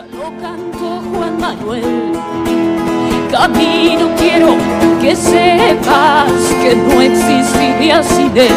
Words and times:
Ya 0.00 0.06
lo 0.16 0.40
cantó 0.40 1.02
Juan 1.12 1.38
Manuel. 1.38 2.12
Camino 3.30 4.08
quiero 4.16 4.56
que 5.02 5.14
sepas 5.14 6.32
que 6.62 6.74
no 6.74 7.02
existiría 7.02 8.02
sin 8.02 8.36
él. 8.36 8.52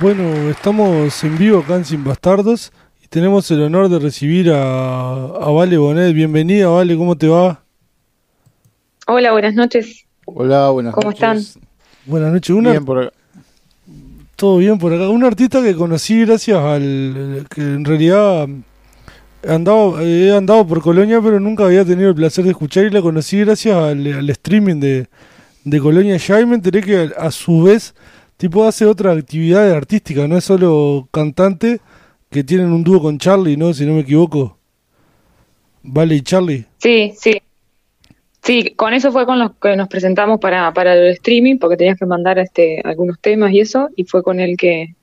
Bueno, 0.00 0.22
estamos 0.50 1.24
en 1.24 1.38
vivo 1.38 1.60
acá 1.60 1.76
en 1.76 1.84
Sin 1.86 2.04
Bastardos 2.04 2.70
y 3.02 3.08
tenemos 3.08 3.50
el 3.50 3.62
honor 3.62 3.88
de 3.88 3.98
recibir 3.98 4.50
a, 4.52 5.12
a 5.12 5.50
Vale 5.50 5.78
Bonet. 5.78 6.12
Bienvenida, 6.12 6.68
Vale, 6.68 6.96
¿cómo 6.98 7.16
te 7.16 7.28
va? 7.28 7.64
Hola, 9.06 9.32
buenas 9.32 9.54
noches. 9.54 10.06
Hola, 10.26 10.68
buenas 10.68 10.94
¿Cómo 10.94 11.10
noches. 11.10 11.48
están? 11.48 11.68
Buenas 12.04 12.32
noches. 12.32 12.50
Una, 12.54 12.70
Bien 12.72 12.84
por 12.84 12.98
acá. 12.98 13.17
Todo 14.38 14.58
bien 14.58 14.78
por 14.78 14.92
acá. 14.92 15.08
Un 15.08 15.24
artista 15.24 15.60
que 15.60 15.74
conocí 15.74 16.20
gracias 16.20 16.56
al... 16.58 17.44
que 17.52 17.60
en 17.60 17.84
realidad 17.84 18.46
andaba, 19.44 20.00
he 20.04 20.30
andado 20.30 20.64
por 20.64 20.80
Colonia, 20.80 21.20
pero 21.20 21.40
nunca 21.40 21.64
había 21.64 21.84
tenido 21.84 22.10
el 22.10 22.14
placer 22.14 22.44
de 22.44 22.50
escuchar 22.50 22.84
y 22.84 22.90
la 22.90 23.02
conocí 23.02 23.40
gracias 23.40 23.76
al, 23.76 24.30
streaming 24.30 24.78
de, 24.78 25.08
de 25.64 25.80
Colonia 25.80 26.16
ya 26.18 26.40
y 26.40 26.46
me 26.46 26.54
enteré 26.54 26.82
que 26.82 27.10
a, 27.16 27.26
a 27.26 27.32
su 27.32 27.64
vez 27.64 27.96
tipo 28.36 28.64
hace 28.64 28.86
otra 28.86 29.10
actividad 29.10 29.72
artística, 29.72 30.28
no 30.28 30.38
es 30.38 30.44
solo 30.44 31.08
cantante, 31.10 31.80
que 32.30 32.44
tienen 32.44 32.70
un 32.70 32.84
dúo 32.84 33.02
con 33.02 33.18
Charlie, 33.18 33.56
¿no? 33.56 33.74
Si 33.74 33.84
no 33.86 33.94
me 33.94 34.02
equivoco. 34.02 34.56
Vale 35.82 36.14
y 36.14 36.20
Charlie. 36.22 36.64
Sí, 36.78 37.12
sí. 37.18 37.42
Sí, 38.48 38.72
con 38.76 38.94
eso 38.94 39.12
fue 39.12 39.26
con 39.26 39.38
los 39.38 39.50
que 39.60 39.76
nos 39.76 39.88
presentamos 39.88 40.40
para, 40.40 40.72
para 40.72 40.94
el 40.94 41.08
streaming, 41.12 41.58
porque 41.58 41.76
tenías 41.76 41.98
que 41.98 42.06
mandar 42.06 42.38
este 42.38 42.80
algunos 42.82 43.20
temas 43.20 43.52
y 43.52 43.60
eso, 43.60 43.90
y 43.94 44.04
fue 44.04 44.22
con 44.22 44.40
el 44.40 44.56
que, 44.56 44.94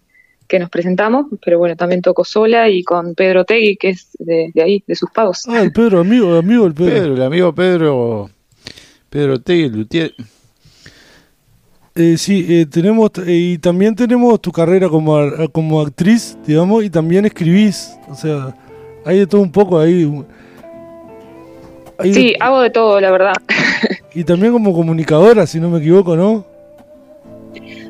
que 0.48 0.58
nos 0.58 0.72
presentamos, 0.72 1.28
pero 1.46 1.60
bueno, 1.60 1.76
también 1.76 2.02
tocó 2.02 2.26
sola 2.26 2.70
y 2.70 2.82
con 2.82 3.14
Pedro 3.14 3.46
Tegui, 3.46 3.78
que 3.78 3.90
es 3.90 4.10
de, 4.18 4.50
de 4.52 4.62
ahí, 4.64 4.84
de 4.88 4.96
sus 4.96 5.12
pagos. 5.12 5.44
Ah, 5.48 5.62
el 5.62 5.72
Pedro, 5.72 6.00
amigo, 6.00 6.34
amigo 6.36 6.64
del 6.64 6.74
Pedro. 6.74 6.92
Pedro, 6.96 7.14
el 7.14 7.22
amigo 7.22 7.54
Pedro, 7.54 8.30
Pedro 9.12 9.40
Tegui, 9.40 9.70
Lutier. 9.70 10.16
Eh, 11.94 12.18
sí, 12.18 12.48
eh, 12.50 12.66
tenemos, 12.66 13.12
eh, 13.28 13.32
y 13.32 13.58
también 13.60 13.94
tenemos 13.96 14.42
tu 14.42 14.52
carrera 14.52 14.90
como, 14.90 15.16
ar- 15.18 15.52
como 15.52 15.82
actriz, 15.82 16.36
digamos, 16.48 16.84
y 16.84 16.90
también 16.90 17.26
escribís, 17.26 17.92
o 18.10 18.16
sea, 18.16 18.56
hay 19.06 19.20
de 19.20 19.28
todo 19.28 19.42
un 19.42 19.52
poco 19.52 19.80
ahí. 19.80 20.12
Hay 21.98 22.10
de- 22.12 22.16
Sí, 22.16 22.36
hago 22.40 22.62
de 22.62 22.70
todo, 22.70 23.00
la 23.00 23.12
verdad. 23.12 23.34
y 24.14 24.24
también 24.24 24.52
como 24.54 24.74
comunicadora, 24.74 25.46
si 25.48 25.60
no 25.60 25.70
me 25.70 25.80
equivoco, 25.80 26.16
¿no? 26.16 26.46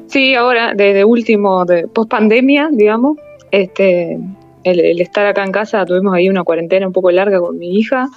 Sí, 0.08 0.36
ahora, 0.36 0.74
de, 0.74 0.94
de 0.94 1.04
último, 1.06 1.66
de 1.66 1.88
post 1.88 2.10
pandemia, 2.10 2.70
digamos, 2.72 3.18
este, 3.52 4.20
el, 4.64 4.80
el 4.80 5.02
estar 5.02 5.26
acá 5.26 5.44
en 5.44 5.52
casa, 5.52 5.86
tuvimos 5.86 6.14
ahí 6.14 6.30
una 6.30 6.44
cuarentena 6.44 6.88
un 6.88 6.94
poco 6.94 7.12
larga 7.12 7.40
con 7.40 7.58
mi 7.58 7.76
hija 7.78 8.08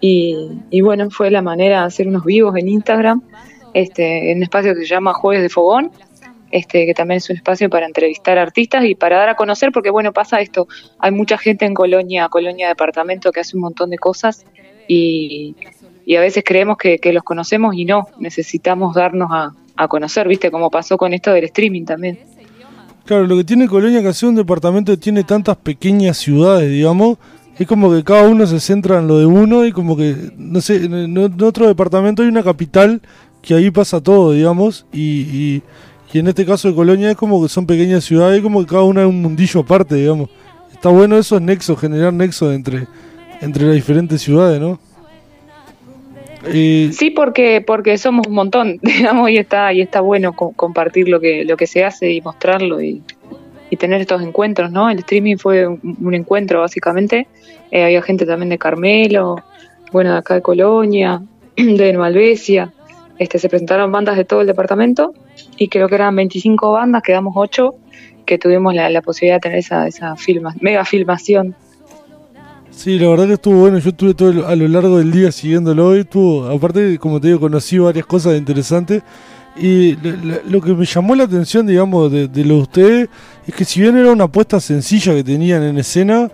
y, 0.00 0.48
y 0.70 0.80
bueno, 0.80 1.10
fue 1.10 1.30
la 1.30 1.42
manera 1.42 1.80
de 1.80 1.86
hacer 1.86 2.08
unos 2.08 2.24
vivos 2.24 2.56
en 2.56 2.68
Instagram, 2.68 3.22
este, 3.74 4.30
en 4.32 4.38
un 4.38 4.42
espacio 4.42 4.74
que 4.74 4.80
se 4.80 4.86
llama 4.86 5.12
Jueves 5.14 5.42
de 5.42 5.48
Fogón, 5.48 5.92
este, 6.50 6.84
que 6.84 6.94
también 6.94 7.18
es 7.18 7.30
un 7.30 7.36
espacio 7.36 7.70
para 7.70 7.86
entrevistar 7.86 8.36
artistas 8.36 8.84
y 8.84 8.96
para 8.96 9.16
dar 9.16 9.28
a 9.28 9.34
conocer, 9.36 9.70
porque 9.72 9.90
bueno, 9.90 10.12
pasa 10.12 10.40
esto, 10.40 10.66
hay 10.98 11.12
mucha 11.12 11.38
gente 11.38 11.64
en 11.64 11.74
Colonia, 11.74 12.28
Colonia 12.28 12.68
Departamento 12.68 13.30
que 13.30 13.40
hace 13.40 13.56
un 13.56 13.62
montón 13.62 13.90
de 13.90 13.98
cosas 13.98 14.44
y, 14.90 16.16
a 16.16 16.20
veces 16.20 16.42
creemos 16.44 16.76
que, 16.76 16.98
los 17.12 17.22
conocemos 17.22 17.74
y 17.74 17.84
no, 17.84 18.08
necesitamos 18.18 18.94
darnos 18.94 19.30
a, 19.30 19.54
conocer, 19.88 20.28
¿viste? 20.28 20.50
Como 20.50 20.70
pasó 20.70 20.98
con 20.98 21.14
esto 21.14 21.32
del 21.32 21.44
streaming 21.44 21.86
también. 21.86 22.18
Claro, 23.06 23.26
lo 23.26 23.38
que 23.38 23.44
tiene 23.44 23.66
Colonia, 23.66 24.02
que 24.02 24.08
hace 24.08 24.26
un 24.26 24.34
departamento 24.34 24.92
que 24.92 24.98
tiene 24.98 25.24
tantas 25.24 25.56
pequeñas 25.56 26.18
ciudades, 26.18 26.70
digamos, 26.70 27.16
es 27.58 27.66
como 27.66 27.90
que 27.90 28.04
cada 28.04 28.28
uno 28.28 28.46
se 28.46 28.60
centra 28.60 28.98
en 28.98 29.06
lo 29.06 29.18
de 29.18 29.24
uno 29.24 29.64
y 29.64 29.72
como 29.72 29.96
que, 29.96 30.32
no 30.36 30.60
sé, 30.60 30.84
en, 30.84 31.16
otro 31.42 31.66
departamento 31.66 32.20
hay 32.20 32.28
una 32.28 32.42
capital 32.42 33.00
que 33.40 33.54
ahí 33.54 33.70
pasa 33.70 34.02
todo, 34.02 34.32
digamos, 34.32 34.84
y, 34.92 35.00
y, 35.00 35.62
y 36.12 36.18
en 36.18 36.28
este 36.28 36.44
caso 36.44 36.68
de 36.68 36.74
Colonia 36.74 37.10
es 37.10 37.16
como 37.16 37.42
que 37.42 37.48
son 37.48 37.64
pequeñas 37.64 38.04
ciudades 38.04 38.42
como 38.42 38.60
que 38.60 38.66
cada 38.66 38.82
una 38.82 39.00
es 39.00 39.08
un 39.08 39.22
mundillo 39.22 39.60
aparte, 39.60 39.94
digamos. 39.94 40.28
Está 40.70 40.90
bueno 40.90 41.16
esos 41.16 41.40
nexos, 41.40 41.80
generar 41.80 42.12
nexos 42.12 42.54
entre, 42.54 42.86
entre 43.40 43.64
las 43.64 43.74
diferentes 43.74 44.20
ciudades, 44.22 44.60
¿no? 44.60 44.78
Eh, 46.46 46.90
Sí, 46.92 47.10
porque 47.10 47.60
porque 47.60 47.98
somos 47.98 48.26
un 48.26 48.34
montón, 48.34 48.78
digamos, 48.82 49.30
y 49.30 49.36
está 49.36 49.72
y 49.72 49.80
está 49.80 50.00
bueno 50.00 50.32
co- 50.34 50.52
compartir 50.52 51.08
lo 51.08 51.20
que 51.20 51.44
lo 51.44 51.56
que 51.56 51.66
se 51.66 51.84
hace 51.84 52.10
y 52.12 52.20
mostrarlo 52.22 52.80
y, 52.80 53.02
y 53.68 53.76
tener 53.76 54.00
estos 54.00 54.22
encuentros, 54.22 54.70
¿no? 54.72 54.88
El 54.90 54.98
streaming 55.00 55.36
fue 55.36 55.66
un, 55.66 55.80
un 56.00 56.14
encuentro 56.14 56.60
básicamente. 56.60 57.26
Eh, 57.70 57.84
había 57.84 58.02
gente 58.02 58.24
también 58.26 58.48
de 58.48 58.58
Carmelo, 58.58 59.36
bueno, 59.92 60.12
de 60.12 60.18
acá 60.18 60.34
de 60.34 60.42
Colonia, 60.42 61.20
de 61.56 61.92
Malvesia. 61.96 62.72
Este, 63.18 63.38
se 63.38 63.50
presentaron 63.50 63.92
bandas 63.92 64.16
de 64.16 64.24
todo 64.24 64.40
el 64.40 64.46
departamento 64.46 65.12
y 65.58 65.68
creo 65.68 65.88
que 65.88 65.94
eran 65.96 66.16
25 66.16 66.72
bandas, 66.72 67.02
quedamos 67.02 67.34
8 67.36 67.74
que 68.24 68.38
tuvimos 68.38 68.74
la, 68.74 68.88
la 68.88 69.02
posibilidad 69.02 69.36
de 69.36 69.40
tener 69.40 69.58
esa, 69.58 69.86
esa 69.86 70.16
filma, 70.16 70.54
mega 70.60 70.86
filmación. 70.86 71.54
Sí, 72.82 72.98
la 72.98 73.08
verdad 73.10 73.26
que 73.26 73.34
estuvo 73.34 73.56
bueno. 73.56 73.78
Yo 73.78 73.90
estuve 73.90 74.14
todo 74.14 74.30
el- 74.30 74.42
a 74.42 74.56
lo 74.56 74.66
largo 74.66 74.96
del 74.96 75.10
día 75.12 75.30
siguiéndolo 75.30 75.94
y 75.96 76.00
estuvo, 76.00 76.46
aparte, 76.46 76.96
como 76.98 77.20
te 77.20 77.26
digo, 77.28 77.38
conocí 77.40 77.76
varias 77.78 78.06
cosas 78.06 78.38
interesantes. 78.38 79.02
Y 79.54 79.96
lo, 80.48 80.62
que 80.62 80.72
me 80.72 80.86
llamó 80.86 81.14
la 81.14 81.24
atención, 81.24 81.66
digamos, 81.66 82.10
de, 82.10 82.26
de 82.26 82.42
lo 82.42 82.54
de 82.54 82.60
ustedes, 82.62 83.08
es 83.46 83.54
que 83.54 83.66
si 83.66 83.82
bien 83.82 83.98
era 83.98 84.10
una 84.10 84.24
apuesta 84.24 84.58
sencilla 84.60 85.12
que 85.12 85.22
tenían 85.22 85.62
en 85.62 85.76
escena, 85.76 86.30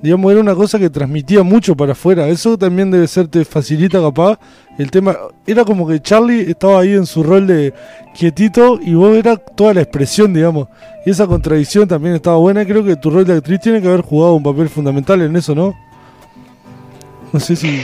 digamos, 0.00 0.30
era 0.30 0.40
una 0.40 0.54
cosa 0.54 0.78
que 0.78 0.88
transmitía 0.88 1.42
mucho 1.42 1.76
para 1.76 1.92
afuera. 1.92 2.28
Eso 2.28 2.56
también 2.56 2.92
debe 2.92 3.08
ser, 3.08 3.26
te 3.26 3.44
facilita 3.44 4.00
capaz 4.00 4.38
el 4.78 4.92
tema. 4.92 5.16
Era 5.48 5.64
como 5.64 5.84
que 5.88 5.98
Charlie 6.00 6.48
estaba 6.48 6.78
ahí 6.78 6.92
en 6.92 7.06
su 7.06 7.24
rol 7.24 7.44
de 7.48 7.74
quietito 8.16 8.78
y 8.80 8.94
vos 8.94 9.16
era 9.16 9.36
toda 9.36 9.74
la 9.74 9.80
expresión, 9.80 10.32
digamos. 10.32 10.68
Y 11.04 11.10
esa 11.10 11.26
contradicción 11.26 11.88
también 11.88 12.14
estaba 12.14 12.36
buena. 12.36 12.64
Creo 12.64 12.84
que 12.84 12.94
tu 12.94 13.10
rol 13.10 13.24
de 13.24 13.32
actriz 13.32 13.58
tiene 13.58 13.82
que 13.82 13.88
haber 13.88 14.02
jugado 14.02 14.34
un 14.34 14.44
papel 14.44 14.68
fundamental 14.68 15.20
en 15.22 15.34
eso, 15.34 15.56
¿no? 15.56 15.87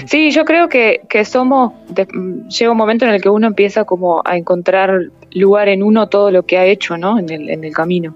Sí, 0.07 0.31
yo 0.31 0.45
creo 0.45 0.69
que, 0.69 1.01
que 1.09 1.25
somos, 1.25 1.73
de- 1.89 2.07
llega 2.49 2.71
un 2.71 2.77
momento 2.77 3.05
en 3.05 3.13
el 3.13 3.21
que 3.21 3.29
uno 3.29 3.47
empieza 3.47 3.85
como 3.85 4.23
a 4.25 4.37
encontrar 4.37 5.11
lugar 5.33 5.69
en 5.69 5.83
uno 5.83 6.09
todo 6.09 6.31
lo 6.31 6.45
que 6.45 6.59
ha 6.59 6.65
hecho, 6.67 6.97
¿no? 6.97 7.19
En 7.19 7.29
el, 7.31 7.51
en 7.51 7.65
el 7.65 7.73
camino. 7.73 8.15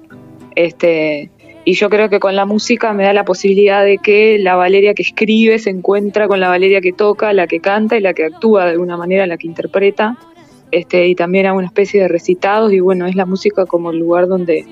Este, 0.55 1.31
y 1.65 1.75
yo 1.75 1.91
creo 1.91 2.09
que 2.09 2.19
con 2.21 2.35
la 2.35 2.47
música 2.47 2.93
me 2.93 3.05
da 3.05 3.13
la 3.13 3.25
posibilidad 3.25 3.85
de 3.85 3.99
que 3.99 4.39
la 4.39 4.57
Valeria 4.57 4.95
que 4.95 5.03
escribe 5.03 5.59
se 5.59 5.71
encuentra 5.71 6.27
con 6.29 6.41
la 6.41 6.49
Valeria 6.49 6.81
que 6.81 6.93
toca, 6.93 7.33
la 7.33 7.47
que 7.47 7.61
canta 7.61 7.97
y 7.97 8.01
la 8.01 8.15
que 8.15 8.25
actúa 8.25 8.65
de 8.65 8.71
alguna 8.73 8.97
manera, 8.97 9.27
la 9.27 9.37
que 9.37 9.47
interpreta. 9.47 10.17
Este, 10.71 11.09
y 11.09 11.15
también 11.15 11.47
a 11.47 11.55
una 11.55 11.67
especie 11.67 12.01
de 12.03 12.09
recitados 12.09 12.73
y 12.73 12.81
bueno, 12.81 13.07
es 13.07 13.17
la 13.17 13.25
música 13.25 13.65
como 13.67 13.91
el 13.91 13.99
lugar 13.99 14.29
donde, 14.29 14.67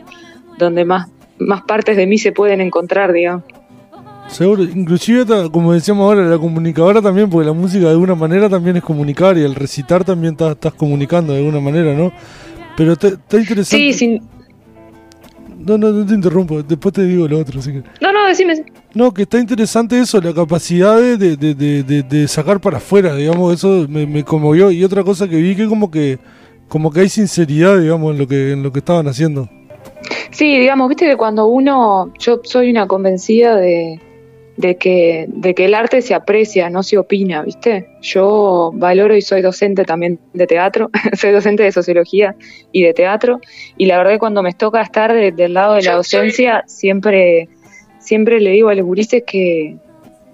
donde 0.59 0.85
más, 0.85 1.09
más 1.39 1.63
partes 1.63 1.97
de 1.97 2.07
mí 2.07 2.19
se 2.19 2.33
pueden 2.33 2.61
encontrar, 2.61 3.13
digamos. 3.13 3.45
Seguro, 4.29 4.63
inclusive 4.65 5.25
como 5.51 5.73
decíamos 5.73 6.05
ahora, 6.05 6.25
la 6.29 6.37
comunicadora 6.39 7.01
también, 7.01 7.31
porque 7.31 7.47
la 7.47 7.53
música 7.53 7.85
de 7.87 7.91
alguna 7.93 8.15
manera 8.15 8.49
también 8.49 8.77
es 8.77 8.83
comunicar 8.83 9.39
y 9.39 9.45
al 9.45 9.55
recitar 9.55 10.05
también 10.05 10.37
ta- 10.37 10.53
estás 10.53 10.75
comunicando 10.75 11.33
de 11.33 11.39
alguna 11.39 11.61
manera, 11.61 11.95
¿no? 11.95 12.13
Pero 12.77 12.93
está 12.93 13.09
interesante. 13.31 13.65
Sí, 13.65 13.93
sin, 13.93 14.21
No, 15.59 15.79
no, 15.79 15.91
no 15.91 16.05
te 16.07 16.15
interrumpo, 16.15 16.63
después 16.63 16.93
te 16.95 17.03
digo 17.05 17.27
lo 17.27 17.39
otro. 17.41 17.61
así 17.61 17.73
que- 17.73 17.83
no, 18.01 18.13
no, 18.13 18.27
decime. 18.27 18.65
No, 18.95 19.13
que 19.15 19.23
está 19.23 19.39
interesante 19.39 19.99
eso, 19.99 20.21
la 20.21 20.33
capacidad 20.35 20.97
de, 21.01 21.17
de- 21.37 21.55
de- 21.55 22.03
de 22.03 22.29
sacar 22.29 22.61
para 22.61 22.77
afuera, 22.77 23.15
digamos, 23.15 23.55
eso 23.55 23.87
me, 23.89 24.07
me 24.07 24.23
conmovió. 24.25 24.71
Y 24.71 24.85
otra 24.85 25.03
cosa 25.03 25.27
que 25.29 25.37
vi 25.37 25.55
que 25.57 25.67
como 25.67 25.91
que 25.91 26.19
como 26.69 26.91
que 26.91 27.01
hay 27.01 27.09
sinceridad, 27.09 27.79
digamos, 27.79 28.13
en 28.13 28.19
lo 28.19 28.27
que 28.27 28.53
en 28.53 28.63
lo 28.63 28.73
que 28.73 28.81
estaban 28.81 29.07
haciendo. 29.09 29.49
Sí, 30.31 30.59
digamos, 30.59 30.89
viste 30.89 31.07
que 31.07 31.17
cuando 31.17 31.47
uno, 31.47 32.13
yo 32.19 32.41
soy 32.45 32.71
una 32.71 32.87
convencida 32.87 33.57
de, 33.57 34.01
de 34.57 34.77
que, 34.77 35.27
de 35.29 35.55
que 35.55 35.67
el 35.67 35.75
arte 35.75 36.01
se 36.03 36.15
aprecia, 36.15 36.71
no 36.71 36.83
se 36.83 36.97
opina, 36.99 37.43
¿viste? 37.43 37.89
Yo 38.01 38.71
valoro 38.75 39.15
y 39.15 39.21
soy 39.23 39.43
docente 39.43 39.85
también 39.85 40.19
de 40.33 40.47
teatro, 40.47 40.91
soy 41.19 41.33
docente 41.33 41.63
de 41.63 41.73
sociología 41.73 42.35
y 42.73 42.83
de 42.83 42.95
teatro, 42.95 43.41
y 43.77 43.87
la 43.87 43.99
verdad 43.99 44.13
que 44.13 44.19
cuando 44.19 44.43
me 44.43 44.53
toca 44.55 44.81
estar 44.81 45.13
de- 45.13 45.33
del 45.33 45.55
lado 45.55 45.75
de 45.75 45.83
la 45.83 45.93
docencia, 45.97 46.65
siempre, 46.67 47.49
siempre 47.99 48.41
le 48.41 48.51
digo 48.51 48.69
a 48.71 48.75
los 48.75 48.87
gurises 48.87 49.25
que, 49.27 49.77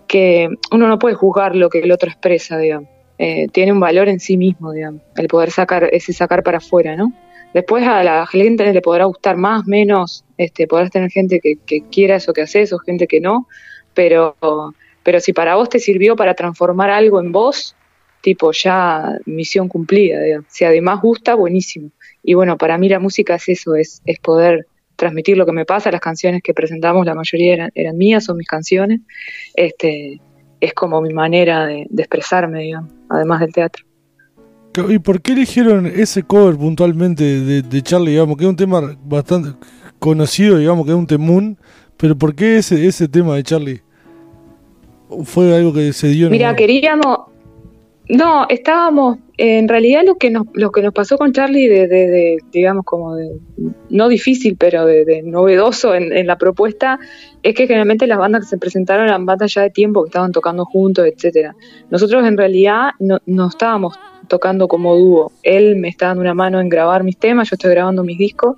que 0.07 0.49
uno 0.71 0.87
no 0.89 0.99
puede 0.99 1.15
juzgar 1.15 1.57
lo 1.57 1.69
que 1.69 1.81
el 1.81 1.91
otro 1.91 2.09
expresa, 2.09 2.59
digamos. 2.59 2.89
Eh, 3.19 3.47
tiene 3.53 3.73
un 3.73 3.81
valor 3.81 4.09
en 4.09 4.19
sí 4.21 4.37
mismo, 4.37 4.73
digamos, 4.73 5.03
el 5.17 5.29
poder 5.29 5.51
sacar, 5.51 5.89
ese 5.93 6.13
sacar 6.13 6.43
para 6.43 6.59
afuera, 6.59 6.97
¿no? 6.97 7.13
Después 7.55 7.87
a 7.87 8.03
la 8.03 8.27
gente 8.27 8.73
le 8.73 8.81
podrá 8.81 9.05
gustar 9.05 9.37
más, 9.37 9.67
menos, 9.67 10.25
este, 10.39 10.67
podrás 10.67 10.91
tener 10.91 11.11
gente 11.11 11.39
que, 11.41 11.57
que 11.67 11.83
quiera 11.91 12.17
eso 12.17 12.33
que 12.33 12.41
haces 12.43 12.73
o 12.73 12.79
gente 12.79 13.07
que 13.07 13.21
no, 13.21 13.47
pero, 13.94 14.37
pero 15.03 15.21
si 15.21 15.33
para 15.33 15.56
vos 15.56 15.69
te 15.69 15.79
sirvió 15.79 16.17
para 16.17 16.35
transformar 16.35 16.91
algo 16.91 17.21
en 17.21 17.33
vos, 17.33 17.77
tipo 18.21 18.53
ya 18.53 19.19
misión 19.27 19.69
cumplida, 19.69 20.21
digamos. 20.23 20.47
si 20.49 20.65
además 20.65 21.00
gusta, 21.00 21.35
buenísimo. 21.35 21.91
y 22.23 22.35
bueno, 22.35 22.56
para 22.56 22.79
mí 22.79 22.89
la 22.89 23.00
música 23.00 23.35
es 23.35 23.49
eso, 23.49 23.75
es, 23.75 24.00
es 24.05 24.19
poder 24.21 24.67
transmitir 24.97 25.37
lo 25.37 25.44
que 25.44 25.53
me 25.53 25.65
pasa, 25.65 25.91
las 25.91 26.00
canciones 26.00 26.43
que 26.43 26.55
presentamos, 26.55 27.05
la 27.05 27.15
mayoría 27.15 27.55
eran, 27.55 27.71
eran 27.75 27.97
mías, 27.97 28.25
son 28.25 28.37
mis 28.37 28.47
canciones, 28.47 29.00
este, 29.55 30.21
es 30.61 30.75
como 30.75 31.00
mi 31.03 31.12
manera 31.12 31.67
de, 31.67 31.89
expresarme, 31.99 32.62
digamos, 32.62 32.93
además 33.09 33.41
del 33.41 33.53
teatro. 33.53 33.85
¿Y 34.89 35.00
por 35.00 35.21
qué 35.21 35.33
eligieron 35.33 35.87
ese 35.87 36.23
cover 36.23 36.56
puntualmente 36.56 37.25
de, 37.25 37.62
de 37.62 37.83
Charlie, 37.83 38.12
digamos, 38.12 38.37
que 38.37 38.44
es 38.44 38.50
un 38.50 38.56
tema 38.56 38.97
bastante 39.03 39.50
conocido, 39.99 40.59
digamos, 40.59 40.87
que 40.87 40.93
es 40.93 40.97
un 40.97 41.06
temún, 41.06 41.59
pero 42.03 42.19
¿por 42.19 42.35
qué 42.35 42.57
ese, 42.57 42.85
ese 42.85 43.07
tema 43.07 43.37
de 43.37 43.45
Charlie? 43.45 43.81
¿Fue 45.23 45.55
algo 45.55 45.73
que 45.73 45.93
se 45.93 46.09
dio? 46.09 46.31
Mira, 46.31 46.57
queríamos, 46.57 47.17
no, 48.09 48.45
estábamos, 48.49 49.19
en 49.37 49.69
realidad 49.69 50.03
lo 50.05 50.17
que 50.17 50.29
nos, 50.29 50.49
lo 50.53 50.73
que 50.73 50.83
nos 50.83 50.93
pasó 50.93 51.17
con 51.17 51.33
Charlie 51.33 51.69
de, 51.69 51.87
de, 51.87 52.11
de 52.11 52.39
digamos, 52.51 52.85
como 52.85 53.15
de, 53.15 53.31
no 53.89 54.09
difícil, 54.09 54.57
pero 54.59 54.85
de, 54.85 55.23
novedoso 55.25 55.95
en, 55.95 56.13
en, 56.13 56.27
la 56.27 56.39
propuesta, 56.39 56.99
es 57.45 57.55
que 57.55 57.69
generalmente 57.69 58.09
las 58.09 58.19
bandas 58.19 58.41
que 58.41 58.49
se 58.49 58.59
presentaron 58.59 59.07
eran 59.07 59.25
bandas 59.25 59.55
ya 59.55 59.63
de 59.63 59.71
tiempo, 59.71 60.03
que 60.03 60.09
estaban 60.09 60.33
tocando 60.33 60.65
juntos, 60.65 61.07
etcétera. 61.07 61.55
Nosotros 61.89 62.27
en 62.27 62.37
realidad 62.37 62.91
no, 62.99 63.19
no 63.27 63.47
estábamos 63.47 63.95
tocando 64.27 64.67
como 64.67 64.97
dúo. 64.97 65.31
Él 65.45 65.77
me 65.77 65.87
está 65.87 66.09
dando 66.09 66.23
una 66.23 66.35
mano 66.35 66.61
en 66.61 66.69
grabar 66.69 67.05
mis 67.05 67.17
temas, 67.17 67.49
yo 67.49 67.55
estoy 67.55 67.71
grabando 67.71 68.03
mis 68.03 68.19
discos 68.19 68.57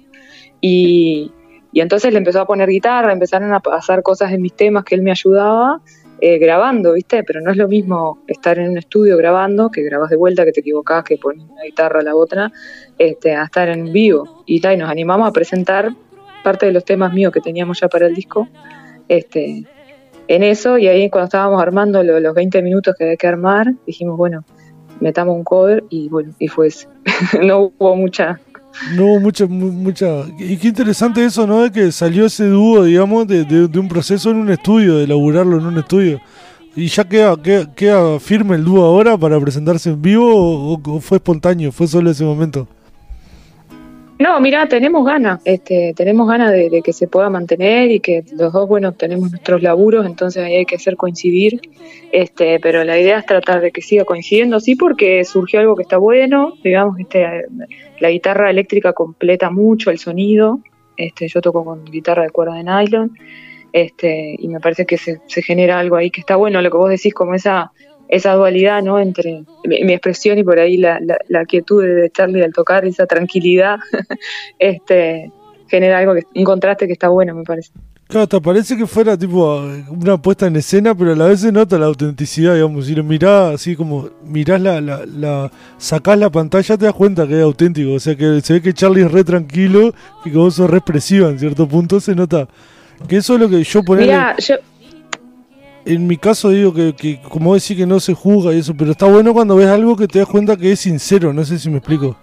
y, 0.63 1.31
y 1.75 1.81
entonces 1.81 2.13
le 2.13 2.19
empezó 2.19 2.41
a 2.41 2.47
poner 2.47 2.69
guitarra, 2.69 3.13
empezaron 3.13 3.53
a 3.53 3.61
pasar 3.61 4.03
cosas 4.03 4.33
en 4.33 4.41
mis 4.41 4.55
temas 4.55 4.85
que 4.85 4.95
él 4.95 5.03
me 5.03 5.11
ayudaba 5.11 5.81
eh, 6.21 6.39
grabando, 6.39 6.93
¿viste? 6.93 7.25
Pero 7.25 7.41
no 7.41 7.51
es 7.51 7.57
lo 7.57 7.67
mismo 7.67 8.23
estar 8.29 8.59
en 8.61 8.71
un 8.71 8.79
estudio 8.79 9.17
grabando, 9.17 9.71
que 9.71 9.83
grabas 9.83 10.09
de 10.09 10.17
vuelta, 10.17 10.45
que 10.45 10.53
te 10.53 10.61
equivocás, 10.61 11.03
que 11.03 11.19
pones 11.19 11.45
una 11.45 11.65
guitarra 11.65 11.99
a 11.99 12.03
la 12.05 12.15
otra, 12.15 12.53
este, 12.97 13.35
a 13.35 13.43
estar 13.43 13.69
en 13.69 13.93
vivo. 13.93 14.45
Y, 14.47 14.65
y 14.67 14.77
nos 14.77 14.89
animamos 14.89 15.29
a 15.29 15.33
presentar 15.33 15.91
parte 16.45 16.67
de 16.67 16.73
los 16.73 16.85
temas 16.85 17.13
míos 17.13 17.33
que 17.33 17.41
teníamos 17.41 17.81
ya 17.81 17.89
para 17.89 18.07
el 18.07 18.15
disco 18.15 18.49
este, 19.09 19.65
en 20.29 20.43
eso 20.43 20.79
y 20.79 20.87
ahí 20.87 21.11
cuando 21.11 21.25
estábamos 21.25 21.61
armando 21.61 22.03
lo, 22.05 22.21
los 22.21 22.35
20 22.35 22.63
minutos 22.63 22.95
que 22.97 23.05
había 23.05 23.17
que 23.17 23.27
armar, 23.27 23.75
dijimos, 23.85 24.17
bueno, 24.17 24.45
metamos 25.01 25.37
un 25.37 25.43
cover 25.43 25.83
y 25.91 26.09
bueno, 26.09 26.35
y 26.39 26.49
fue 26.49 26.69
eso. 26.69 26.89
no 27.43 27.73
hubo 27.79 27.97
mucha... 27.97 28.41
No 28.97 29.21
mucha, 29.21 29.47
mucha... 29.47 30.25
Y 30.39 30.57
qué 30.57 30.69
interesante 30.69 31.25
eso, 31.25 31.47
¿no? 31.47 31.63
De 31.63 31.71
que 31.71 31.93
salió 31.93 32.27
ese 32.27 32.47
dúo, 32.49 32.85
digamos, 32.85 33.27
de, 33.27 33.45
de, 33.45 33.69
de 33.69 33.79
un 33.79 33.89
proceso 33.89 34.31
en 34.31 34.37
un 34.37 34.51
estudio, 34.51 34.97
de 34.97 35.05
elaborarlo 35.05 35.59
en 35.59 35.67
un 35.67 35.79
estudio. 35.79 36.21
¿Y 36.77 36.89
ya 36.89 37.05
queda, 37.05 37.37
queda, 37.41 37.73
queda 37.73 38.19
firme 38.19 38.57
el 38.57 38.65
dúo 38.65 38.85
ahora 38.85 39.17
para 39.17 39.39
presentarse 39.41 39.91
en 39.91 40.03
vivo 40.03 40.35
o, 40.35 40.81
o 40.85 41.01
fue 41.01 41.19
espontáneo? 41.19 41.71
¿Fue 41.71 41.87
solo 41.87 42.11
ese 42.11 42.25
momento? 42.25 42.67
No, 44.17 44.41
mira, 44.41 44.69
tenemos 44.69 45.05
ganas, 45.05 45.41
este, 45.45 45.93
tenemos 45.97 46.29
ganas 46.29 46.53
de, 46.53 46.71
de, 46.71 46.83
que 46.83 46.93
se 46.93 47.09
pueda 47.09 47.31
mantener 47.31 47.91
y 47.91 47.99
que 47.99 48.23
los 48.33 48.53
dos, 48.53 48.69
bueno, 48.69 48.93
tenemos 48.93 49.31
nuestros 49.31 49.61
laburos, 49.61 50.07
entonces 50.07 50.45
ahí 50.45 50.55
hay 50.55 50.67
que 50.67 50.77
hacer 50.77 50.97
coincidir, 50.97 51.61
este, 52.13 52.61
pero 52.61 52.85
la 52.85 52.99
idea 52.99 53.19
es 53.19 53.27
tratar 53.27 53.61
de 53.61 53.73
que 53.73 53.83
siga 53.83 54.05
coincidiendo, 54.05 54.61
sí, 54.61 54.77
porque 54.77 55.25
surgió 55.25 55.59
algo 55.59 55.75
que 55.75 55.83
está 55.83 55.97
bueno, 55.99 56.55
digamos, 56.63 56.99
este, 57.01 57.47
la 57.99 58.11
guitarra 58.11 58.51
eléctrica 58.51 58.93
completa 58.93 59.51
mucho 59.51 59.91
el 59.91 59.99
sonido, 59.99 60.61
este, 60.97 61.27
yo 61.27 61.41
toco 61.41 61.65
con 61.65 61.85
guitarra 61.85 62.23
de 62.23 62.31
cuerda 62.31 62.55
de 62.55 62.63
nylon, 62.63 63.19
este, 63.73 64.37
y 64.39 64.47
me 64.47 64.61
parece 64.61 64.87
que 64.87 64.97
se, 64.97 65.23
se 65.27 65.43
genera 65.43 65.81
algo 65.81 65.97
ahí 65.97 66.13
que 66.13 66.21
está 66.21 66.37
bueno, 66.37 66.63
lo 66.63 66.71
que 66.71 66.77
vos 66.77 66.91
decís, 66.91 67.13
como 67.13 67.35
esa 67.35 67.73
esa 68.09 68.35
dualidad 68.35 68.83
¿no? 68.83 68.99
entre 68.99 69.45
mi, 69.65 69.85
mi 69.85 69.93
expresión 69.93 70.39
y 70.39 70.45
por 70.45 70.59
ahí 70.59 70.77
la, 70.77 70.99
la, 71.01 71.19
la, 71.29 71.45
quietud 71.45 71.83
de 71.83 72.11
Charlie 72.11 72.43
al 72.43 72.53
tocar, 72.53 72.85
esa 72.85 73.07
tranquilidad, 73.07 73.79
este 74.59 75.31
genera 75.69 75.99
algo 75.99 76.15
que 76.15 76.23
un 76.35 76.45
contraste 76.45 76.87
que 76.87 76.93
está 76.93 77.09
bueno, 77.09 77.35
me 77.35 77.43
parece. 77.43 77.73
Claro, 78.07 78.29
te 78.29 78.41
parece 78.41 78.77
que 78.77 78.87
fuera 78.87 79.17
tipo 79.17 79.63
una 79.89 80.21
puesta 80.21 80.47
en 80.47 80.57
escena, 80.57 80.95
pero 80.95 81.13
a 81.13 81.17
la 81.17 81.27
vez 81.27 81.41
se 81.41 81.51
nota 81.51 81.79
la 81.79 81.87
autenticidad, 81.87 82.55
digamos. 82.55 82.87
Si 82.87 82.95
lo 82.95 83.03
mirás 83.03 83.55
así 83.55 83.75
como 83.75 84.11
mirás 84.25 84.61
la, 84.61 84.81
la, 84.81 85.07
la 85.07 85.51
sacás 85.79 86.19
la 86.19 86.31
pantalla, 86.31 86.77
te 86.77 86.85
das 86.85 86.95
cuenta 86.95 87.27
que 87.27 87.39
es 87.39 87.43
auténtico. 87.43 87.95
O 87.95 87.99
sea 87.99 88.15
que 88.15 88.41
se 88.43 88.53
ve 88.55 88.63
que 88.63 88.75
Charlie 88.75 89.03
es 89.03 89.11
re 89.11 89.25
tranquilo 89.25 89.95
y 90.25 90.31
que 90.31 90.37
vos 90.37 90.55
sos 90.55 90.69
re 90.69 90.79
expresiva 90.79 91.31
en 91.31 91.39
cierto 91.39 91.67
punto, 91.67 91.99
se 91.99 92.15
nota. 92.15 92.47
Que 93.09 93.17
eso 93.17 93.35
es 93.35 93.41
lo 93.41 93.49
que 93.49 93.65
yo 93.65 93.83
ponía. 93.83 94.05
Mirá, 94.05 94.37
yo 94.37 94.57
en 95.85 96.07
mi 96.07 96.17
caso 96.17 96.51
digo 96.51 96.73
que, 96.73 96.95
que, 96.95 97.21
como 97.21 97.55
decir 97.55 97.77
que 97.77 97.87
no 97.87 98.01
se 98.01 98.15
juzga 98.15 98.53
y 98.53 98.59
eso, 98.59 98.75
pero 98.77 98.91
está 98.91 99.07
bueno 99.07 99.33
cuando 99.33 99.57
ves 99.57 99.69
algo 99.69 99.97
que 99.97 100.09
te 100.09 100.19
das 100.19 100.29
cuenta 100.29 100.57
que 100.57 100.73
es 100.73 100.81
sincero, 100.81 101.33
no 101.33 101.45
sé 101.45 101.59
si 101.59 101.69
me 101.71 101.79
explico. 101.79 102.17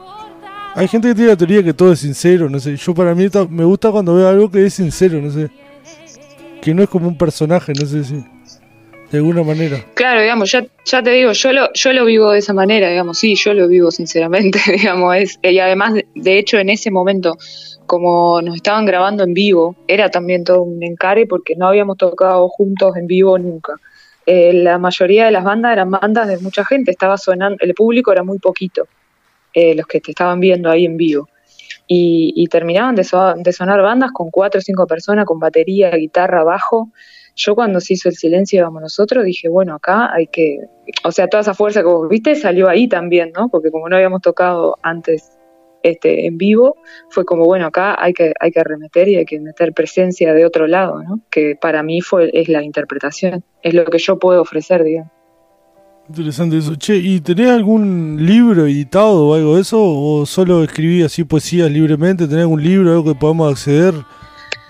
Hay 0.74 0.88
gente 0.88 1.10
que 1.10 1.16
tiene 1.16 1.30
la 1.32 1.38
teoría 1.38 1.64
que 1.64 1.74
todo 1.74 1.92
es 1.92 2.00
sincero, 2.00 2.50
no 2.50 2.60
sé. 2.60 2.78
Yo 2.78 2.94
para 2.94 3.14
mí 3.14 3.28
me 3.50 3.66
gusta 3.66 3.92
cuando 3.92 4.16
veo 4.16 4.28
algo 4.28 4.50
que 4.50 4.66
es 4.66 4.74
sincero, 4.74 5.22
no 5.22 5.30
sé. 5.30 5.50
Que 6.62 6.74
no 6.74 6.82
es 6.82 6.90
como 6.90 7.08
un 7.08 7.18
personaje, 7.18 7.74
no 7.78 7.86
sé 7.86 8.04
si. 8.04 8.24
De 9.12 9.18
alguna 9.18 9.44
manera. 9.44 9.86
Claro, 9.94 10.22
digamos, 10.22 10.50
ya, 10.50 10.66
ya 10.86 11.04
te 11.04 11.10
digo, 11.10 11.34
yo 11.34 11.52
lo, 11.52 11.74
yo 11.74 11.92
lo 11.92 12.06
vivo 12.06 12.32
de 12.32 12.40
esa 12.40 12.54
manera, 12.54 12.90
digamos, 12.90 13.20
sí, 13.20 13.36
yo 13.36 13.54
lo 13.54 13.68
vivo 13.68 13.92
sinceramente, 13.92 14.62
digamos, 14.72 15.14
es, 15.18 15.40
y 15.44 15.60
además, 15.60 15.96
de 16.16 16.38
hecho, 16.38 16.58
en 16.58 16.70
ese 16.70 16.92
momento, 16.92 17.38
como 17.86 18.42
nos 18.42 18.56
estaban 18.56 18.86
grabando 18.86 19.24
en 19.24 19.34
vivo, 19.34 19.76
era 19.88 20.10
también 20.10 20.44
todo 20.44 20.64
un 20.64 20.82
encare 20.84 21.26
porque 21.28 21.56
no 21.56 21.68
habíamos 21.68 21.98
tocado 21.98 22.48
juntos 22.50 22.96
en 22.96 23.08
vivo 23.08 23.38
nunca. 23.38 23.74
Eh, 24.26 24.54
la 24.54 24.78
mayoría 24.78 25.26
de 25.26 25.32
las 25.32 25.44
bandas 25.44 25.74
eran 25.74 25.92
bandas 25.92 26.28
de 26.28 26.38
mucha 26.40 26.64
gente, 26.64 26.92
estaba 26.92 27.18
sonando, 27.18 27.58
el 27.60 27.74
público 27.74 28.12
era 28.12 28.24
muy 28.24 28.40
poquito, 28.40 28.88
eh, 29.54 29.76
los 29.76 29.88
que 29.88 30.00
te 30.00 30.12
estaban 30.12 30.40
viendo 30.40 30.70
ahí 30.70 30.86
en 30.86 30.98
vivo. 30.98 31.28
Y, 31.88 32.32
y 32.36 32.48
terminaban 32.48 32.96
de, 32.96 33.06
de, 33.38 33.54
sonar 33.54 33.82
bandas 33.82 34.12
con 34.14 34.30
cuatro 34.30 34.60
o 34.60 34.62
cinco 34.62 34.88
personas, 34.88 35.26
con 35.26 35.40
batería, 35.40 35.92
guitarra, 35.92 36.44
bajo. 36.44 36.90
Yo 37.36 37.56
cuando 37.56 37.82
se 37.82 37.96
hizo 37.96 38.08
el 38.08 38.16
silencio 38.16 38.60
íbamos 38.60 38.82
nosotros, 38.82 39.26
dije, 39.26 39.50
bueno, 39.50 39.76
acá 39.76 40.14
hay 40.14 40.28
que, 40.28 40.60
o 41.04 41.12
sea, 41.12 41.28
toda 41.28 41.42
esa 41.42 41.54
fuerza 41.54 41.82
que 41.82 41.88
vos 41.88 42.08
viste 42.08 42.36
salió 42.36 42.70
ahí 42.70 42.88
también, 42.88 43.32
¿no? 43.36 43.50
Porque 43.50 43.72
como 43.72 43.90
no 43.90 43.96
habíamos 43.96 44.22
tocado 44.22 44.78
antes 44.82 45.38
este, 45.84 46.26
en 46.26 46.38
vivo, 46.38 46.78
fue 47.10 47.26
como, 47.26 47.46
bueno, 47.46 47.66
acá 47.68 47.96
hay 48.02 48.14
que, 48.14 48.34
hay 48.40 48.52
que 48.52 48.60
arremeter 48.60 49.08
y 49.08 49.16
hay 49.18 49.26
que 49.26 49.40
meter 49.40 49.74
presencia 49.74 50.34
de 50.34 50.46
otro 50.46 50.68
lado, 50.68 51.02
¿no? 51.04 51.20
Que 51.30 51.56
para 51.60 51.84
mí 51.84 52.02
fue, 52.02 52.30
es 52.34 52.50
la 52.50 52.64
interpretación, 52.64 53.44
es 53.62 53.74
lo 53.74 53.86
que 53.86 53.98
yo 53.98 54.18
puedo 54.20 54.42
ofrecer, 54.42 54.84
digamos. 54.84 55.12
Interesante 56.10 56.58
eso. 56.58 56.76
Che, 56.76 56.98
¿y 56.98 57.22
tenés 57.22 57.50
algún 57.50 58.18
libro 58.20 58.66
editado 58.66 59.28
o 59.28 59.34
algo 59.34 59.56
de 59.56 59.62
eso? 59.62 59.78
¿O 59.82 60.26
solo 60.26 60.64
escribí 60.64 61.04
así 61.04 61.24
poesías 61.24 61.72
libremente? 61.72 62.28
¿Tenés 62.28 62.42
algún 62.42 62.62
libro, 62.62 62.92
algo 62.92 63.14
que 63.14 63.18
podamos 63.18 63.52
acceder? 63.52 63.94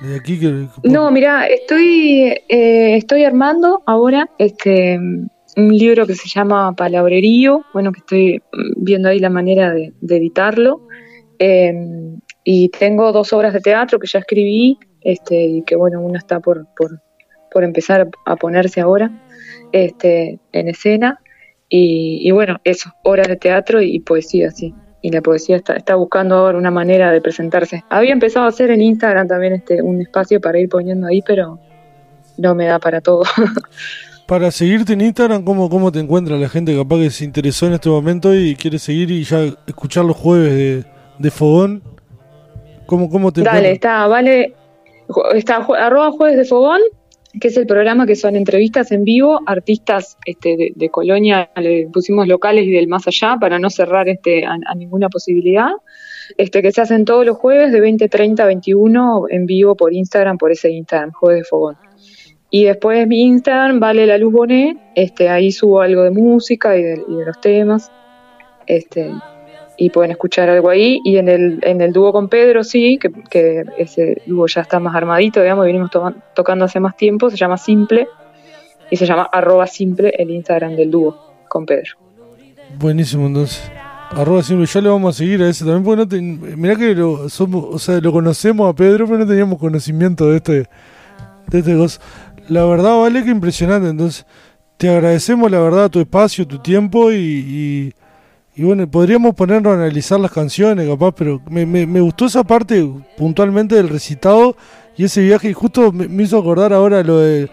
De 0.01 0.15
aquí 0.15 0.39
que, 0.39 0.67
que 0.81 0.89
no, 0.89 1.09
mira, 1.09 1.47
estoy, 1.47 2.33
eh, 2.47 2.95
estoy 2.95 3.23
armando 3.23 3.81
ahora 3.85 4.29
este 4.37 4.99
un 5.57 5.77
libro 5.77 6.05
que 6.05 6.15
se 6.15 6.29
llama 6.29 6.73
Palabrerío, 6.73 7.65
bueno, 7.73 7.91
que 7.91 7.99
estoy 7.99 8.41
viendo 8.77 9.09
ahí 9.09 9.19
la 9.19 9.29
manera 9.29 9.71
de, 9.71 9.93
de 9.99 10.17
editarlo. 10.17 10.87
Eh, 11.39 11.73
y 12.43 12.69
tengo 12.69 13.11
dos 13.11 13.33
obras 13.33 13.53
de 13.53 13.59
teatro 13.59 13.99
que 13.99 14.07
ya 14.07 14.19
escribí, 14.19 14.77
este, 15.01 15.43
y 15.43 15.61
que 15.63 15.75
bueno, 15.75 16.01
una 16.01 16.17
está 16.17 16.39
por, 16.39 16.67
por, 16.75 17.01
por 17.51 17.63
empezar 17.63 18.09
a 18.25 18.35
ponerse 18.35 18.81
ahora 18.81 19.11
este, 19.71 20.39
en 20.51 20.67
escena. 20.69 21.19
Y, 21.69 22.19
y, 22.27 22.31
bueno, 22.31 22.59
eso, 22.63 22.91
obras 23.03 23.27
de 23.27 23.37
teatro 23.37 23.81
y 23.81 23.99
poesía, 23.99 24.51
sí. 24.51 24.73
Y 25.01 25.09
la 25.11 25.21
poesía 25.21 25.55
está, 25.55 25.73
está 25.73 25.95
buscando 25.95 26.35
ahora 26.35 26.57
una 26.57 26.71
manera 26.71 27.11
de 27.11 27.21
presentarse. 27.21 27.83
Había 27.89 28.11
empezado 28.11 28.45
a 28.45 28.49
hacer 28.49 28.69
en 28.71 28.81
Instagram 28.81 29.27
también 29.27 29.53
este, 29.53 29.81
un 29.81 30.01
espacio 30.01 30.39
para 30.41 30.59
ir 30.59 30.69
poniendo 30.69 31.07
ahí, 31.07 31.21
pero 31.25 31.59
no 32.37 32.55
me 32.55 32.65
da 32.65 32.79
para 32.79 33.01
todo. 33.01 33.23
para 34.31 34.49
seguirte 34.49 34.93
en 34.93 35.01
Instagram, 35.01 35.43
¿cómo, 35.43 35.69
¿cómo 35.69 35.91
te 35.91 35.99
encuentra 35.99 36.37
la 36.37 36.47
gente 36.47 36.73
capaz 36.73 36.99
que 36.99 37.09
se 37.09 37.25
interesó 37.25 37.67
en 37.67 37.73
este 37.73 37.89
momento 37.89 38.33
y 38.33 38.55
quiere 38.55 38.79
seguir 38.79 39.11
y 39.11 39.25
ya 39.25 39.43
escuchar 39.67 40.05
los 40.05 40.15
jueves 40.15 40.53
de, 40.53 40.85
de 41.19 41.31
Fogón? 41.31 41.83
¿Cómo, 42.85 43.09
cómo 43.09 43.33
te 43.33 43.41
Dale, 43.41 43.73
está, 43.73 44.07
vale, 44.07 44.53
está 45.35 45.57
arroba 45.57 46.11
jueves 46.13 46.37
de 46.37 46.45
Fogón, 46.45 46.79
que 47.41 47.49
es 47.49 47.57
el 47.57 47.67
programa 47.67 48.05
que 48.05 48.15
son 48.15 48.37
entrevistas 48.37 48.93
en 48.93 49.03
vivo, 49.03 49.41
artistas 49.45 50.17
este, 50.25 50.55
de, 50.55 50.71
de, 50.77 50.89
Colonia, 50.89 51.49
le 51.57 51.89
pusimos 51.91 52.25
locales 52.25 52.63
y 52.63 52.71
del 52.71 52.87
más 52.87 53.05
allá 53.09 53.35
para 53.37 53.59
no 53.59 53.69
cerrar 53.69 54.07
este, 54.07 54.45
a, 54.45 54.53
a, 54.65 54.75
ninguna 54.75 55.09
posibilidad, 55.09 55.71
este, 56.37 56.61
que 56.61 56.71
se 56.71 56.79
hacen 56.79 57.03
todos 57.03 57.25
los 57.25 57.35
jueves 57.35 57.73
de 57.73 57.81
20, 57.81 58.07
30, 58.07 58.45
21 58.45 59.25
en 59.27 59.45
vivo 59.45 59.75
por 59.75 59.93
Instagram, 59.93 60.37
por 60.37 60.53
ese 60.53 60.71
Instagram, 60.71 61.11
jueves 61.11 61.41
de 61.41 61.43
Fogón. 61.49 61.90
Y 62.51 62.65
después 62.65 63.07
mi 63.07 63.21
Instagram, 63.21 63.79
Vale 63.79 64.05
la 64.05 64.17
Luz 64.17 64.33
Bonet, 64.33 64.77
este, 64.93 65.29
ahí 65.29 65.51
subo 65.51 65.81
algo 65.81 66.03
de 66.03 66.11
música 66.11 66.77
y 66.77 66.83
de, 66.83 67.03
los 67.07 67.39
temas. 67.41 67.91
Este, 68.67 69.11
y 69.77 69.89
pueden 69.89 70.11
escuchar 70.11 70.49
algo 70.49 70.69
ahí. 70.69 70.99
Y 71.03 71.17
en 71.17 71.29
el, 71.29 71.59
en 71.63 71.81
el 71.81 71.93
dúo 71.93 72.11
con 72.11 72.27
Pedro, 72.27 72.63
sí, 72.63 72.99
que, 72.99 73.09
que 73.29 73.63
ese 73.77 74.21
dúo 74.27 74.45
ya 74.47 74.61
está 74.61 74.79
más 74.79 74.93
armadito, 74.93 75.41
digamos, 75.41 75.65
venimos 75.65 75.89
to 75.89 76.13
tocando 76.35 76.65
hace 76.65 76.79
más 76.79 76.95
tiempo, 76.97 77.29
se 77.29 77.37
llama 77.37 77.57
Simple, 77.57 78.07
y 78.91 78.97
se 78.97 79.05
llama 79.07 79.27
arroba 79.31 79.65
simple 79.65 80.13
el 80.19 80.29
Instagram 80.29 80.75
del 80.75 80.91
dúo 80.91 81.17
con 81.47 81.65
Pedro. 81.65 81.97
Buenísimo, 82.77 83.25
entonces. 83.25 83.71
Arroba 84.11 84.43
simple, 84.43 84.65
ya 84.65 84.81
le 84.81 84.89
vamos 84.89 85.15
a 85.15 85.17
seguir 85.17 85.41
a 85.41 85.49
ese 85.49 85.63
también, 85.63 85.83
porque 85.85 85.97
no 85.97 86.07
te, 86.07 86.21
mirá 86.57 86.75
que 86.75 86.93
lo, 86.93 87.29
somos, 87.29 87.63
o 87.73 87.79
sea, 87.79 88.01
lo 88.01 88.11
conocemos 88.11 88.69
a 88.69 88.75
Pedro, 88.75 89.05
pero 89.05 89.19
no 89.19 89.25
teníamos 89.25 89.57
conocimiento 89.57 90.29
de 90.29 90.37
este, 90.37 90.53
de 91.47 91.59
este 91.59 91.77
cosa. 91.77 92.01
La 92.49 92.65
verdad, 92.65 92.99
vale 92.99 93.23
que 93.23 93.29
impresionante, 93.29 93.89
entonces 93.89 94.25
te 94.77 94.89
agradecemos 94.89 95.51
la 95.51 95.59
verdad 95.59 95.89
tu 95.89 95.99
espacio, 95.99 96.47
tu 96.47 96.59
tiempo 96.59 97.11
y, 97.11 97.93
y, 98.55 98.63
bueno, 98.63 98.89
podríamos 98.89 99.35
ponernos 99.35 99.71
a 99.71 99.75
analizar 99.75 100.19
las 100.19 100.31
canciones 100.31 100.89
capaz, 100.89 101.11
pero 101.13 101.41
me, 101.49 101.65
me, 101.65 102.01
gustó 102.01 102.25
esa 102.25 102.43
parte 102.43 102.89
puntualmente 103.17 103.75
del 103.75 103.89
recitado 103.89 104.55
y 104.97 105.05
ese 105.05 105.21
viaje 105.21 105.49
y 105.49 105.53
justo 105.53 105.91
me, 105.91 106.23
hizo 106.23 106.37
acordar 106.37 106.73
ahora 106.73 107.03
lo 107.03 107.19
de 107.19 107.49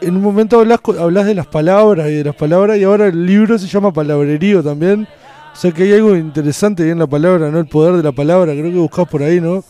en 0.00 0.16
un 0.16 0.22
momento 0.22 0.58
hablas, 0.58 0.80
hablas 0.98 1.26
de 1.26 1.34
las 1.34 1.46
palabras 1.46 2.08
y 2.08 2.14
de 2.14 2.24
las 2.24 2.34
palabras 2.34 2.78
y 2.78 2.84
ahora 2.84 3.08
el 3.08 3.26
libro 3.26 3.58
se 3.58 3.66
llama 3.66 3.92
palabrerío 3.92 4.62
también. 4.62 5.06
O 5.52 5.56
sea 5.56 5.72
que 5.72 5.82
hay 5.82 5.92
algo 5.92 6.16
interesante 6.16 6.88
en 6.88 6.98
la 6.98 7.06
palabra, 7.06 7.50
¿no? 7.50 7.58
El 7.58 7.66
poder 7.66 7.96
de 7.96 8.02
la 8.02 8.12
palabra, 8.12 8.52
creo 8.52 8.70
que 8.70 8.78
buscas 8.78 9.08
por 9.08 9.22
ahí, 9.22 9.40
¿no? 9.40 9.62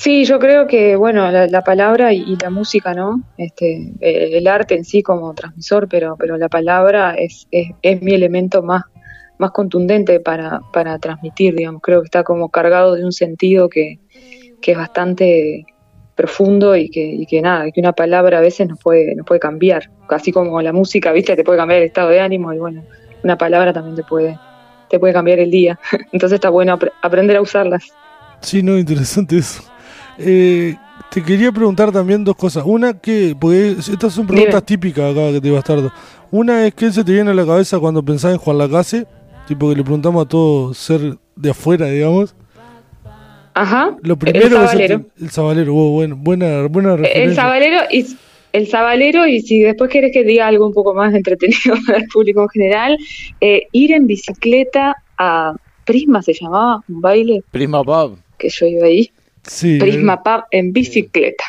Sí, 0.00 0.24
yo 0.24 0.38
creo 0.38 0.66
que, 0.66 0.96
bueno, 0.96 1.30
la, 1.30 1.46
la 1.46 1.60
palabra 1.60 2.14
y, 2.14 2.34
la 2.40 2.48
música, 2.48 2.94
¿no? 2.94 3.22
Este, 3.36 3.92
eh, 4.00 4.30
el 4.32 4.46
arte 4.46 4.74
en 4.74 4.86
sí 4.86 5.02
como 5.02 5.34
transmisor, 5.34 5.88
pero, 5.90 6.16
pero 6.18 6.38
la 6.38 6.48
palabra 6.48 7.14
es, 7.18 7.46
es, 7.50 8.00
mi 8.00 8.14
elemento 8.14 8.62
más, 8.62 8.84
más 9.36 9.50
contundente 9.50 10.18
para, 10.18 10.60
para 10.72 10.98
transmitir, 10.98 11.54
digamos. 11.54 11.82
Creo 11.82 12.00
que 12.00 12.06
está 12.06 12.24
como 12.24 12.48
cargado 12.48 12.94
de 12.94 13.04
un 13.04 13.12
sentido 13.12 13.68
que, 13.68 13.98
que 14.62 14.72
es 14.72 14.78
bastante 14.78 15.66
profundo 16.14 16.74
y 16.76 16.88
que, 16.88 17.04
y 17.04 17.26
que 17.26 17.42
nada, 17.42 17.70
que 17.70 17.80
una 17.80 17.92
palabra 17.92 18.38
a 18.38 18.40
veces 18.40 18.66
nos 18.68 18.78
puede, 18.78 19.14
nos 19.14 19.26
puede 19.26 19.40
cambiar. 19.40 19.90
Así 20.08 20.32
como 20.32 20.62
la 20.62 20.72
música, 20.72 21.12
viste, 21.12 21.36
te 21.36 21.44
puede 21.44 21.58
cambiar 21.58 21.82
el 21.82 21.88
estado 21.88 22.08
de 22.08 22.20
ánimo 22.20 22.54
y 22.54 22.58
bueno, 22.58 22.82
una 23.22 23.36
palabra 23.36 23.74
también 23.74 23.96
te 23.96 24.04
puede, 24.04 24.34
te 24.88 24.98
puede 24.98 25.12
cambiar 25.12 25.40
el 25.40 25.50
día. 25.50 25.78
Entonces 26.10 26.36
está 26.36 26.48
bueno 26.48 26.74
apre- 26.78 26.92
aprender 27.02 27.36
a 27.36 27.42
usarlas. 27.42 27.84
Sí, 28.40 28.62
no, 28.62 28.78
interesante 28.78 29.36
eso. 29.36 29.69
Eh, 30.18 30.76
te 31.10 31.22
quería 31.22 31.50
preguntar 31.52 31.90
también 31.92 32.24
dos 32.24 32.36
cosas. 32.36 32.62
Una 32.66 32.98
que, 32.98 33.34
porque 33.38 33.70
estas 33.78 34.12
son 34.12 34.26
preguntas 34.26 34.54
Dime. 34.54 34.62
típicas 34.66 35.10
acá 35.12 35.32
que 35.32 35.40
te 35.40 35.50
bastardo. 35.50 35.92
Una 36.30 36.66
es 36.66 36.74
qué 36.74 36.92
se 36.92 37.02
te 37.04 37.12
viene 37.12 37.30
a 37.30 37.34
la 37.34 37.44
cabeza 37.46 37.78
cuando 37.78 38.02
pensás 38.04 38.32
en 38.32 38.38
Juan 38.38 38.58
Lacase, 38.58 39.06
tipo 39.48 39.68
que 39.68 39.76
le 39.76 39.82
preguntamos 39.82 40.24
a 40.24 40.28
todo 40.28 40.72
ser 40.74 41.16
de 41.34 41.50
afuera, 41.50 41.86
digamos. 41.86 42.34
Ajá. 43.54 43.96
Lo 44.02 44.16
primero 44.16 44.44
el 44.46 44.50
que 44.52 44.56
sabalero. 44.58 45.00
te- 45.00 45.24
el 45.24 45.30
sabalero, 45.30 45.72
wow, 45.74 45.90
bueno, 45.92 46.16
buena, 46.16 46.66
buena 46.68 46.92
El 46.92 46.98
referencia. 46.98 47.42
sabalero 47.42 47.78
y 47.90 48.06
el 48.52 48.66
sabalero 48.68 49.26
y 49.26 49.40
si 49.42 49.60
después 49.60 49.90
quieres 49.90 50.12
que 50.12 50.24
diga 50.24 50.46
algo 50.46 50.66
un 50.66 50.72
poco 50.72 50.94
más 50.94 51.12
entretenido 51.14 51.74
para 51.86 51.98
el 51.98 52.06
público 52.06 52.42
en 52.42 52.48
general, 52.48 52.98
eh, 53.40 53.66
ir 53.72 53.92
en 53.92 54.06
bicicleta 54.06 54.94
a 55.18 55.52
Prisma 55.84 56.22
se 56.22 56.32
llamaba, 56.32 56.80
un 56.88 57.00
baile 57.00 57.42
Prisma 57.50 57.82
Pub. 57.82 58.18
que 58.38 58.48
yo 58.48 58.66
iba 58.66 58.86
ahí, 58.86 59.10
Sí, 59.44 59.78
Prisma 59.78 60.22
Pub 60.22 60.44
en 60.50 60.72
bicicleta. 60.72 61.44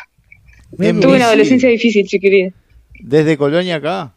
En 0.78 1.00
Tuve 1.00 1.16
una 1.16 1.26
adolescencia 1.26 1.68
difícil, 1.68 2.06
chiquilín. 2.06 2.54
Desde 3.00 3.36
Colonia 3.36 3.76
acá. 3.76 4.12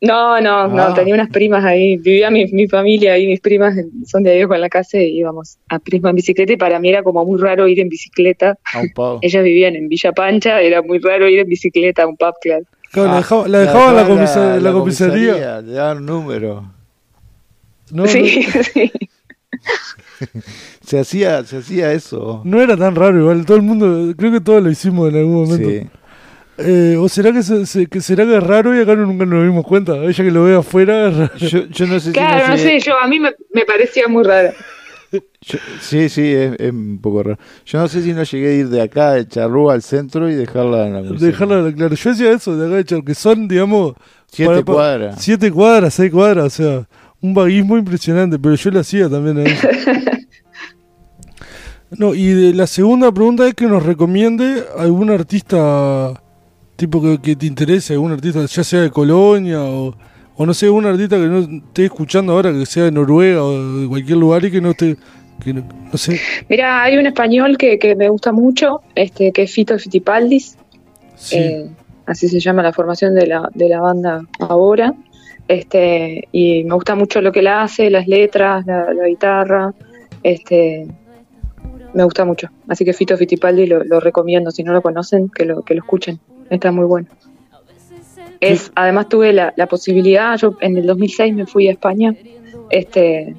No, 0.00 0.38
no, 0.40 0.68
no, 0.68 0.82
Ah. 0.82 0.94
tenía 0.94 1.14
unas 1.14 1.30
primas 1.30 1.64
ahí, 1.64 1.96
vivía 1.96 2.30
mi, 2.30 2.44
mi 2.52 2.66
familia 2.68 3.14
ahí, 3.14 3.26
mis 3.26 3.40
primas 3.40 3.74
son 4.06 4.22
de 4.22 4.32
ahí 4.32 4.44
con 4.44 4.60
la 4.60 4.68
casa 4.68 4.98
y 4.98 5.16
íbamos 5.18 5.56
a 5.68 5.78
Prisma 5.78 6.10
en 6.10 6.16
bicicleta 6.16 6.52
y 6.52 6.56
para 6.58 6.78
mí 6.78 6.90
era 6.90 7.02
como 7.02 7.24
muy 7.24 7.40
raro 7.40 7.66
ir 7.68 7.80
en 7.80 7.88
bicicleta. 7.88 8.58
A 8.74 8.80
un 8.80 8.90
pub. 8.92 9.18
Ellas 9.22 9.42
vivían 9.42 9.76
en 9.76 9.88
Villa 9.88 10.12
Pancha, 10.12 10.60
era 10.60 10.82
muy 10.82 10.98
raro 10.98 11.26
ir 11.28 11.38
en 11.38 11.48
bicicleta 11.48 12.02
a 12.02 12.06
un 12.06 12.16
pub, 12.16 12.34
claro. 12.42 12.64
Claro, 12.90 13.08
la 13.08 13.14
Ah, 13.14 13.14
la 13.14 13.18
dejaba 13.18 13.48
la, 13.48 13.58
dejaban 13.60 14.06
comisa- 14.08 14.60
la 14.60 14.72
comisaría. 14.72 15.60
Le 15.62 15.72
daban 15.72 15.98
un 15.98 16.06
número. 16.06 16.70
No, 17.90 18.06
sí, 18.06 18.42
sí. 18.42 18.92
Se 20.86 20.98
hacía, 20.98 21.44
se 21.44 21.58
hacía 21.58 21.92
eso. 21.92 22.42
no, 22.44 22.60
era 22.60 22.76
tan 22.76 22.94
raro 22.94 23.18
igual, 23.18 23.44
todo 23.46 23.56
el 23.56 23.62
mundo, 23.62 24.12
creo 24.16 24.32
que 24.32 24.40
todos 24.40 24.62
lo 24.62 24.70
hicimos 24.70 25.08
en 25.10 25.16
algún 25.18 25.44
momento. 25.46 25.68
Sí. 25.68 25.86
Eh, 26.56 26.96
¿O 27.00 27.08
será 27.08 27.32
que, 27.32 27.42
se, 27.42 27.66
se- 27.66 27.86
que 27.86 28.00
será 28.00 28.24
que 28.24 28.36
es 28.36 28.42
raro 28.42 28.76
y 28.76 28.80
acá 28.80 28.94
no- 28.94 29.06
nunca 29.06 29.26
nos 29.26 29.42
dimos 29.42 29.64
cuenta? 29.66 29.96
Ella 29.96 30.12
que 30.24 30.30
lo 30.30 30.44
ve 30.44 30.54
afuera 30.54 31.08
es 31.08 31.16
raro. 31.16 31.36
Yo, 31.36 31.66
yo 31.66 31.86
no 31.86 31.98
sé 31.98 32.12
Claro, 32.12 32.44
si 32.44 32.50
no 32.52 32.58
sé, 32.58 32.80
yo 32.80 32.92
a 33.00 33.08
mí 33.08 33.18
me, 33.18 33.32
me 33.52 33.64
parecía 33.64 34.06
muy 34.06 34.22
raro. 34.22 34.50
yo- 35.10 35.58
sí, 35.80 36.08
sí, 36.08 36.32
es, 36.32 36.52
es 36.60 36.70
un 36.70 37.00
poco 37.02 37.24
raro. 37.24 37.38
Yo 37.66 37.78
no 37.80 37.88
sé 37.88 38.02
si 38.02 38.12
no 38.12 38.22
llegué 38.22 38.48
a 38.50 38.52
ir 38.54 38.68
de 38.68 38.82
acá, 38.82 39.12
de 39.14 39.26
Charrúa 39.26 39.74
al 39.74 39.82
centro 39.82 40.30
y 40.30 40.34
dejarla 40.34 40.86
en 40.86 40.92
la 40.92 40.98
comisaría. 41.00 41.26
Dejarla 41.32 41.72
claro. 41.74 41.94
Yo 41.96 42.10
decía 42.10 42.30
eso 42.30 42.56
de 42.56 42.66
acá 42.66 42.76
de 42.76 42.84
Char- 42.84 43.04
que 43.04 43.14
son, 43.16 43.48
digamos, 43.48 43.94
Siete 44.26 44.50
para- 44.52 44.62
cuadras. 44.64 45.16
siete 45.24 45.50
cuadras, 45.50 45.92
seis 45.94 46.12
cuadras, 46.12 46.46
o 46.46 46.50
sea, 46.50 46.88
un 47.24 47.32
vaguismo 47.32 47.78
impresionante, 47.78 48.38
pero 48.38 48.54
yo 48.54 48.70
lo 48.70 48.80
hacía 48.80 49.08
también 49.08 49.38
ahí. 49.38 49.54
No, 51.96 52.12
y 52.12 52.26
de 52.26 52.54
la 52.54 52.66
segunda 52.66 53.12
pregunta 53.12 53.46
es 53.46 53.54
que 53.54 53.66
nos 53.66 53.84
recomiende 53.84 54.64
algún 54.76 55.10
artista 55.10 56.20
tipo 56.74 57.00
que, 57.00 57.20
que 57.20 57.36
te 57.36 57.46
interese, 57.46 57.92
algún 57.92 58.10
artista, 58.10 58.44
ya 58.44 58.64
sea 58.64 58.80
de 58.80 58.90
Colonia 58.90 59.62
o, 59.62 59.94
o 60.34 60.44
no 60.46 60.52
sé, 60.54 60.66
algún 60.66 60.86
artista 60.86 61.14
que 61.16 61.26
no 61.26 61.38
esté 61.38 61.84
escuchando 61.84 62.32
ahora, 62.32 62.50
que 62.50 62.66
sea 62.66 62.84
de 62.84 62.90
Noruega 62.90 63.44
o 63.44 63.78
de 63.78 63.86
cualquier 63.86 64.18
lugar 64.18 64.44
y 64.44 64.50
que 64.50 64.60
no 64.60 64.70
esté, 64.70 64.96
que 65.44 65.54
no, 65.54 65.62
no 65.92 65.96
sé. 65.96 66.18
Mira, 66.48 66.82
hay 66.82 66.96
un 66.96 67.06
español 67.06 67.56
que, 67.56 67.78
que 67.78 67.94
me 67.94 68.08
gusta 68.08 68.32
mucho, 68.32 68.80
este, 68.96 69.30
que 69.30 69.42
es 69.42 69.52
Fito 69.52 69.78
Fitipaldis, 69.78 70.56
Sí, 71.14 71.36
eh, 71.36 71.70
así 72.06 72.28
se 72.28 72.40
llama 72.40 72.64
la 72.64 72.72
formación 72.72 73.14
de 73.14 73.28
la, 73.28 73.48
de 73.54 73.68
la 73.68 73.80
banda 73.80 74.22
ahora. 74.40 74.94
Este, 75.46 76.26
y 76.32 76.64
me 76.64 76.74
gusta 76.74 76.94
mucho 76.94 77.20
lo 77.20 77.30
que 77.32 77.40
él 77.40 77.48
hace, 77.48 77.90
las 77.90 78.06
letras, 78.06 78.64
la, 78.66 78.92
la 78.94 79.06
guitarra, 79.08 79.72
este, 80.22 80.86
me 81.92 82.02
gusta 82.04 82.24
mucho. 82.24 82.48
Así 82.68 82.84
que 82.84 82.92
Fito 82.94 83.16
Fitipaldi 83.16 83.66
lo, 83.66 83.84
lo 83.84 84.00
recomiendo, 84.00 84.50
si 84.50 84.62
no 84.62 84.72
lo 84.72 84.80
conocen, 84.82 85.28
que 85.28 85.44
lo, 85.44 85.62
que 85.62 85.74
lo 85.74 85.80
escuchen, 85.80 86.18
está 86.50 86.72
muy 86.72 86.86
bueno. 86.86 87.08
Es, 88.40 88.72
además 88.74 89.08
tuve 89.08 89.32
la, 89.32 89.52
la 89.56 89.66
posibilidad, 89.66 90.36
yo 90.38 90.56
en 90.60 90.76
el 90.76 90.86
2006 90.86 91.34
me 91.34 91.46
fui 91.46 91.68
a 91.68 91.72
España, 91.72 92.14
este, 92.70 93.34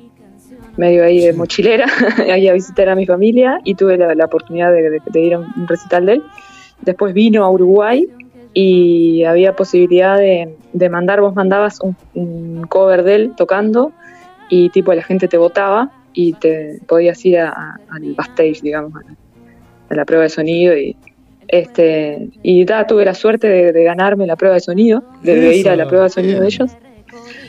medio 0.77 1.03
ahí 1.03 1.19
de 1.21 1.33
mochilera, 1.33 1.85
ahí 2.31 2.47
a 2.47 2.53
visitar 2.53 2.87
a 2.89 2.95
mi 2.95 3.05
familia 3.05 3.59
y 3.63 3.75
tuve 3.75 3.97
la, 3.97 4.13
la 4.13 4.25
oportunidad 4.25 4.71
de, 4.71 4.89
de- 4.89 5.01
de 5.05 5.19
ir 5.21 5.33
a 5.33 5.39
un 5.39 5.67
recital 5.67 6.05
de 6.05 6.13
él. 6.13 6.23
Después 6.81 7.13
vino 7.13 7.43
a 7.43 7.49
Uruguay 7.49 8.07
y 8.57 9.25
había 9.25 9.51
posibilidad 9.53 10.17
de, 10.17 10.55
de 10.71 10.89
mandar, 10.89 11.19
vos 11.19 11.35
mandabas 11.35 11.77
un, 11.81 11.95
un 12.13 12.61
cover 12.63 13.03
de 13.03 13.15
él 13.15 13.33
tocando 13.35 13.91
y 14.49 14.69
tipo 14.69 14.93
la 14.93 15.03
gente 15.03 15.27
te 15.27 15.37
votaba 15.37 15.91
y 16.13 16.33
te 16.35 16.79
podías 16.87 17.23
ir 17.25 17.39
a- 17.39 17.49
a- 17.49 17.77
al 17.89 18.13
backstage, 18.15 18.61
digamos, 18.61 18.93
a 18.95 18.99
la, 19.09 19.15
a 19.89 19.95
la 19.95 20.05
prueba 20.05 20.23
de 20.23 20.29
sonido 20.29 20.75
y 20.77 20.95
este 21.49 22.29
y 22.41 22.63
da, 22.63 22.87
tuve 22.87 23.03
la 23.03 23.13
suerte 23.13 23.47
de, 23.49 23.71
de 23.73 23.83
ganarme 23.83 24.25
la 24.25 24.37
prueba 24.37 24.55
de 24.55 24.61
sonido, 24.61 25.03
de, 25.21 25.35
de 25.35 25.55
ir 25.57 25.69
a 25.69 25.75
la 25.75 25.87
prueba 25.87 26.05
de 26.05 26.09
sonido 26.11 26.39
de 26.39 26.47
ellos. 26.47 26.71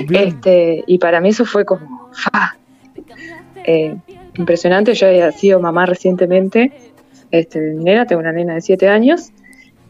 bien. 0.08 0.28
Este, 0.28 0.82
y 0.88 0.98
para 0.98 1.20
mí 1.20 1.28
eso 1.28 1.44
fue 1.44 1.64
como 1.64 1.88
¡fa! 2.12 2.58
Eh, 3.64 3.94
impresionante. 4.36 4.92
Yo 4.94 5.06
había 5.06 5.30
sido 5.32 5.60
mamá 5.60 5.86
recientemente 5.86 6.72
este, 7.30 7.60
mi 7.60 7.84
nena, 7.84 8.06
tengo 8.06 8.20
una 8.20 8.32
nena 8.32 8.54
de 8.54 8.60
7 8.60 8.88
años, 8.88 9.30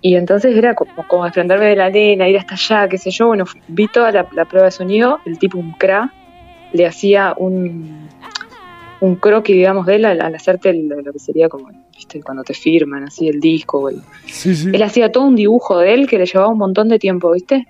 y 0.02 0.14
entonces 0.16 0.56
era 0.56 0.74
como, 0.74 0.92
como 1.08 1.24
desprenderme 1.24 1.66
de 1.66 1.76
la 1.76 1.90
nena, 1.90 2.28
ir 2.28 2.38
hasta 2.38 2.54
allá, 2.54 2.88
qué 2.88 2.98
sé 2.98 3.10
yo. 3.10 3.26
Bueno, 3.28 3.44
vi 3.68 3.88
toda 3.88 4.12
la, 4.12 4.26
la 4.32 4.44
prueba 4.44 4.66
de 4.66 4.70
sonido, 4.70 5.20
el 5.24 5.38
tipo 5.38 5.58
un 5.58 5.72
cra, 5.72 6.12
le 6.72 6.86
hacía 6.86 7.34
un, 7.36 8.08
un 9.00 9.16
croquis, 9.16 9.56
digamos, 9.56 9.86
de 9.86 9.96
él 9.96 10.04
al, 10.04 10.20
al 10.20 10.34
hacerte 10.34 10.70
el- 10.70 10.88
lo 10.88 11.12
que 11.12 11.18
sería 11.18 11.48
como, 11.48 11.68
viste, 11.94 12.22
cuando 12.22 12.42
te 12.44 12.54
firman 12.54 13.04
así 13.04 13.28
el 13.28 13.40
disco 13.40 13.88
el, 13.88 14.00
Sí, 14.26 14.54
sí. 14.54 14.70
él 14.72 14.82
hacía 14.82 15.10
todo 15.10 15.24
un 15.24 15.36
dibujo 15.36 15.78
de 15.78 15.94
él 15.94 16.06
que 16.06 16.18
le 16.18 16.26
llevaba 16.26 16.48
un 16.52 16.58
montón 16.58 16.88
de 16.88 16.98
tiempo, 16.98 17.32
¿viste? 17.32 17.66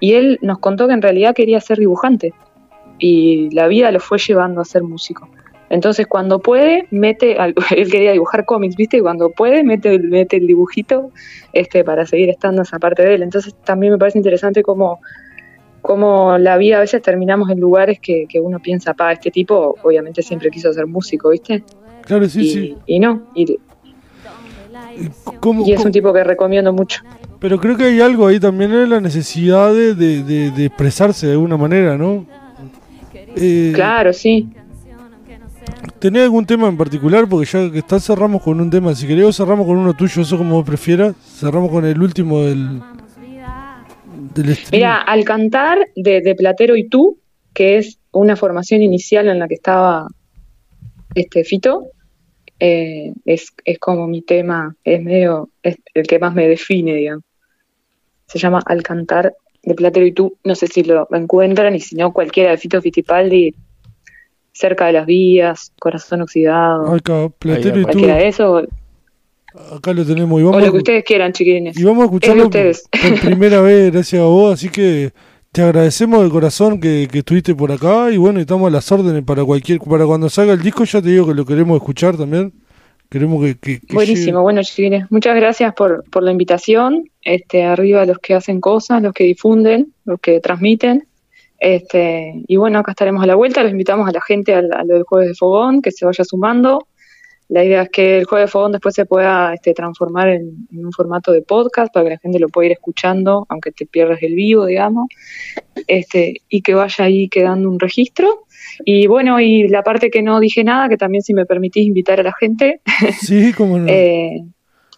Y 0.00 0.14
él 0.14 0.38
nos 0.42 0.58
contó 0.58 0.86
que 0.88 0.94
en 0.94 1.02
realidad 1.02 1.34
quería 1.34 1.60
ser 1.60 1.78
dibujante 1.78 2.32
y 2.98 3.50
la 3.54 3.66
vida 3.68 3.90
lo 3.92 4.00
fue 4.00 4.18
llevando 4.18 4.60
a 4.60 4.64
ser 4.64 4.82
músico. 4.82 5.28
Entonces 5.68 6.06
cuando 6.06 6.38
puede, 6.40 6.86
mete, 6.90 7.36
al- 7.38 7.54
él 7.76 7.90
quería 7.90 8.12
dibujar 8.12 8.44
cómics, 8.44 8.76
¿viste? 8.76 8.98
Y 8.98 9.00
cuando 9.00 9.30
puede, 9.30 9.64
mete, 9.64 9.94
el- 9.94 10.08
mete 10.08 10.36
el 10.36 10.46
dibujito 10.46 11.10
este, 11.52 11.82
para 11.84 12.06
seguir 12.06 12.30
estando 12.30 12.62
esa 12.62 12.78
parte 12.78 13.02
de 13.02 13.14
él. 13.14 13.22
Entonces 13.22 13.54
también 13.64 13.92
me 13.92 13.98
parece 13.98 14.18
interesante 14.18 14.62
cómo, 14.62 15.00
cómo 15.82 16.38
la 16.38 16.56
vida 16.56 16.76
a 16.76 16.80
veces 16.80 17.02
terminamos 17.02 17.50
en 17.50 17.58
lugares 17.60 17.98
que, 18.00 18.26
que 18.28 18.40
uno 18.40 18.58
piensa, 18.60 18.94
pa, 18.94 19.12
este 19.12 19.30
tipo 19.30 19.76
obviamente 19.82 20.22
siempre 20.22 20.50
quiso 20.50 20.72
ser 20.72 20.86
músico, 20.86 21.30
¿viste? 21.30 21.64
Claro, 22.02 22.28
sí, 22.28 22.40
y, 22.42 22.48
sí. 22.50 22.76
y 22.86 22.98
no, 23.00 23.22
y, 23.34 23.58
¿Cómo- 25.40 25.66
y 25.66 25.72
es 25.72 25.76
cómo- 25.78 25.86
un 25.86 25.92
tipo 25.92 26.12
que 26.12 26.24
recomiendo 26.24 26.72
mucho. 26.72 27.02
Pero 27.38 27.58
creo 27.60 27.76
que 27.76 27.84
hay 27.84 28.00
algo 28.00 28.26
ahí 28.26 28.40
también 28.40 28.72
en 28.72 28.88
la 28.90 29.00
necesidad 29.00 29.72
de, 29.74 29.94
de- 29.94 30.22
de- 30.22 30.50
de 30.50 30.64
expresarse 30.66 31.26
de 31.26 31.32
alguna 31.32 31.56
manera, 31.56 31.96
¿no? 31.98 32.24
Eh, 33.36 33.72
Claro, 33.74 34.12
sí. 34.12 34.48
¿Tenés 35.98 36.24
algún 36.24 36.46
tema 36.46 36.68
en 36.68 36.76
particular? 36.76 37.28
Porque 37.28 37.46
ya 37.50 37.70
que 37.70 37.78
está 37.78 37.98
cerramos 37.98 38.42
con 38.42 38.60
un 38.60 38.70
tema. 38.70 38.94
Si 38.94 39.06
querés 39.06 39.36
cerramos 39.36 39.66
con 39.66 39.78
uno 39.78 39.94
tuyo, 39.94 40.22
eso 40.22 40.36
como 40.36 40.56
vos 40.56 40.66
prefieras. 40.66 41.16
Cerramos 41.16 41.70
con 41.70 41.84
el 41.84 42.00
último 42.00 42.42
del. 42.42 42.80
Mira, 44.72 45.00
al 45.00 45.24
cantar 45.24 45.78
de, 45.96 46.34
Platero 46.36 46.76
y 46.76 46.88
tú, 46.88 47.18
que 47.54 47.78
es 47.78 47.98
una 48.12 48.36
formación 48.36 48.82
inicial 48.82 49.28
en 49.28 49.38
la 49.38 49.48
que 49.48 49.54
estaba 49.54 50.06
este 51.14 51.44
Fito. 51.44 51.86
Eh, 52.60 53.12
es, 53.24 53.52
como 53.80 54.06
mi 54.06 54.22
tema, 54.22 54.74
es 54.84 55.02
medio, 55.02 55.50
el 55.62 56.06
que 56.06 56.18
más 56.18 56.34
me 56.34 56.48
define, 56.48 56.94
digamos. 56.94 57.24
Se 58.26 58.38
llama 58.38 58.60
Al 58.66 58.82
cantar 58.82 59.34
de 59.62 59.74
Platero 59.74 60.06
y 60.06 60.12
tú, 60.12 60.38
no 60.44 60.54
sé 60.54 60.66
si 60.66 60.82
lo 60.82 61.08
encuentran, 61.10 61.74
y 61.74 61.80
si 61.80 61.96
no, 61.96 62.12
cualquiera 62.12 62.50
de 62.50 62.58
Fito 62.58 62.80
Fittipaldi, 62.80 63.54
cerca 64.56 64.86
de 64.86 64.92
las 64.94 65.06
vías, 65.06 65.72
corazón 65.78 66.22
oxidado, 66.22 66.94
Acá, 66.94 67.28
Platero 67.38 67.80
y 67.80 67.84
tú. 67.86 68.00
de 68.00 68.28
eso, 68.28 68.62
Acá 69.74 69.92
lo 69.94 70.04
tenemos. 70.04 70.38
Y 70.40 70.44
o 70.44 70.46
vamos, 70.46 70.62
lo 70.62 70.68
a- 70.68 70.70
que 70.72 70.76
ustedes 70.78 71.04
quieran, 71.04 71.32
chiquilines. 71.32 71.78
y 71.78 71.84
vamos 71.84 72.02
a 72.02 72.04
escucharlo 72.06 72.42
por, 72.44 72.46
ustedes. 72.48 72.84
por 72.90 73.20
primera 73.20 73.60
vez, 73.62 73.90
gracias 73.92 74.20
a 74.20 74.24
vos. 74.26 74.52
Así 74.54 74.68
que 74.68 75.12
te 75.52 75.62
agradecemos 75.62 76.22
de 76.24 76.28
corazón 76.30 76.78
que, 76.78 77.08
que 77.10 77.18
estuviste 77.20 77.54
por 77.54 77.72
acá. 77.72 78.10
Y 78.10 78.18
bueno, 78.18 78.38
estamos 78.38 78.66
a 78.68 78.70
las 78.70 78.90
órdenes 78.92 79.24
para 79.24 79.42
cualquier. 79.44 79.78
Para 79.80 80.04
cuando 80.04 80.28
salga 80.28 80.52
el 80.52 80.60
disco, 80.60 80.84
ya 80.84 81.00
te 81.00 81.08
digo 81.08 81.26
que 81.26 81.32
lo 81.34 81.46
queremos 81.46 81.76
escuchar 81.78 82.16
también. 82.18 82.52
Queremos 83.08 83.42
que. 83.42 83.56
que- 83.56 83.80
que 83.80 83.94
Buenísimo, 83.94 84.42
bueno, 84.42 84.62
chiquilines, 84.62 85.06
muchas 85.10 85.34
gracias 85.36 85.72
por, 85.74 86.04
por 86.10 86.22
la 86.22 86.32
invitación. 86.32 87.08
Este, 87.22 87.64
arriba 87.64 88.04
los 88.04 88.18
que 88.18 88.34
hacen 88.34 88.60
cosas, 88.60 89.00
los 89.02 89.14
que 89.14 89.24
difunden, 89.24 89.94
los 90.04 90.20
que 90.20 90.38
transmiten. 90.40 91.06
Este, 91.58 92.42
y 92.46 92.56
bueno, 92.56 92.78
acá 92.80 92.92
estaremos 92.92 93.22
a 93.22 93.26
la 93.26 93.34
vuelta. 93.34 93.62
Los 93.62 93.72
invitamos 93.72 94.08
a 94.08 94.12
la 94.12 94.20
gente 94.20 94.54
al- 94.54 94.72
a, 94.72 94.84
lo 94.84 94.94
del 94.94 95.04
jueves 95.04 95.28
de 95.28 95.34
fogón, 95.34 95.82
que 95.82 95.90
se 95.90 96.04
vaya 96.06 96.24
sumando. 96.24 96.86
La 97.48 97.64
idea 97.64 97.82
es 97.82 97.90
que 97.90 98.18
el 98.18 98.24
jueves 98.24 98.48
de 98.48 98.50
fogón 98.50 98.72
después 98.72 98.94
se 98.94 99.06
pueda 99.06 99.54
este, 99.54 99.72
transformar 99.72 100.28
en, 100.28 100.66
en 100.72 100.84
un 100.84 100.90
formato 100.92 101.30
de 101.30 101.42
podcast 101.42 101.94
para 101.94 102.04
que 102.04 102.10
la 102.10 102.18
gente 102.18 102.40
lo 102.40 102.48
pueda 102.48 102.66
ir 102.66 102.72
escuchando, 102.72 103.46
aunque 103.48 103.70
te 103.70 103.86
pierdas 103.86 104.20
el 104.22 104.34
vivo, 104.34 104.66
digamos. 104.66 105.06
Este, 105.86 106.42
y 106.48 106.62
que 106.62 106.74
vaya 106.74 107.04
ahí 107.04 107.28
quedando 107.28 107.70
un 107.70 107.78
registro. 107.78 108.44
Y 108.84 109.06
bueno, 109.06 109.40
y 109.40 109.68
la 109.68 109.82
parte 109.82 110.10
que 110.10 110.22
no 110.22 110.40
dije 110.40 110.64
nada, 110.64 110.88
que 110.88 110.96
también 110.96 111.22
si 111.22 111.34
me 111.34 111.46
permitís 111.46 111.86
invitar 111.86 112.18
a 112.18 112.24
la 112.24 112.32
gente, 112.38 112.80
Sí, 113.20 113.52
como 113.52 113.78
no. 113.78 113.86
eh, 113.88 114.42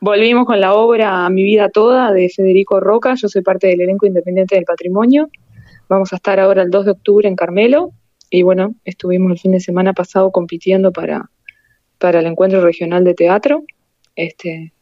volvimos 0.00 0.46
con 0.46 0.58
la 0.60 0.72
obra 0.74 1.28
Mi 1.28 1.42
vida 1.42 1.68
toda 1.68 2.12
de 2.12 2.30
Federico 2.30 2.80
Roca. 2.80 3.14
Yo 3.14 3.28
soy 3.28 3.42
parte 3.42 3.66
del 3.66 3.82
elenco 3.82 4.06
independiente 4.06 4.54
del 4.54 4.64
patrimonio. 4.64 5.28
Vamos 5.88 6.12
a 6.12 6.16
estar 6.16 6.38
ahora 6.38 6.62
el 6.62 6.70
2 6.70 6.84
de 6.84 6.90
octubre 6.92 7.28
en 7.28 7.36
Carmelo. 7.36 7.92
Y 8.30 8.42
bueno, 8.42 8.74
estuvimos 8.84 9.32
el 9.32 9.38
fin 9.38 9.52
de 9.52 9.60
semana 9.60 9.94
pasado 9.94 10.30
compitiendo 10.30 10.92
para, 10.92 11.30
para 11.98 12.20
el 12.20 12.26
encuentro 12.26 12.60
regional 12.60 13.04
de 13.04 13.14
teatro. 13.14 13.64
Este, 14.14 14.72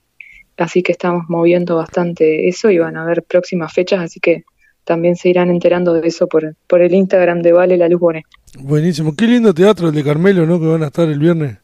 así 0.56 0.82
que 0.82 0.92
estamos 0.92 1.24
moviendo 1.28 1.76
bastante 1.76 2.48
eso 2.48 2.70
y 2.70 2.78
van 2.78 2.96
a 2.96 3.02
haber 3.02 3.22
próximas 3.22 3.72
fechas, 3.72 4.00
así 4.00 4.20
que 4.20 4.44
también 4.84 5.16
se 5.16 5.28
irán 5.28 5.50
enterando 5.50 5.94
de 5.94 6.06
eso 6.06 6.28
por, 6.28 6.54
por 6.66 6.80
el 6.80 6.94
Instagram 6.94 7.42
de 7.42 7.52
Vale 7.52 7.76
La 7.76 7.88
Luz 7.88 8.00
Bonet. 8.00 8.24
Buenísimo. 8.58 9.14
Qué 9.16 9.26
lindo 9.26 9.52
teatro 9.52 9.88
el 9.88 9.94
de 9.94 10.04
Carmelo, 10.04 10.46
¿no? 10.46 10.60
Que 10.60 10.66
van 10.66 10.82
a 10.84 10.86
estar 10.86 11.08
el 11.08 11.18
viernes. 11.18 11.58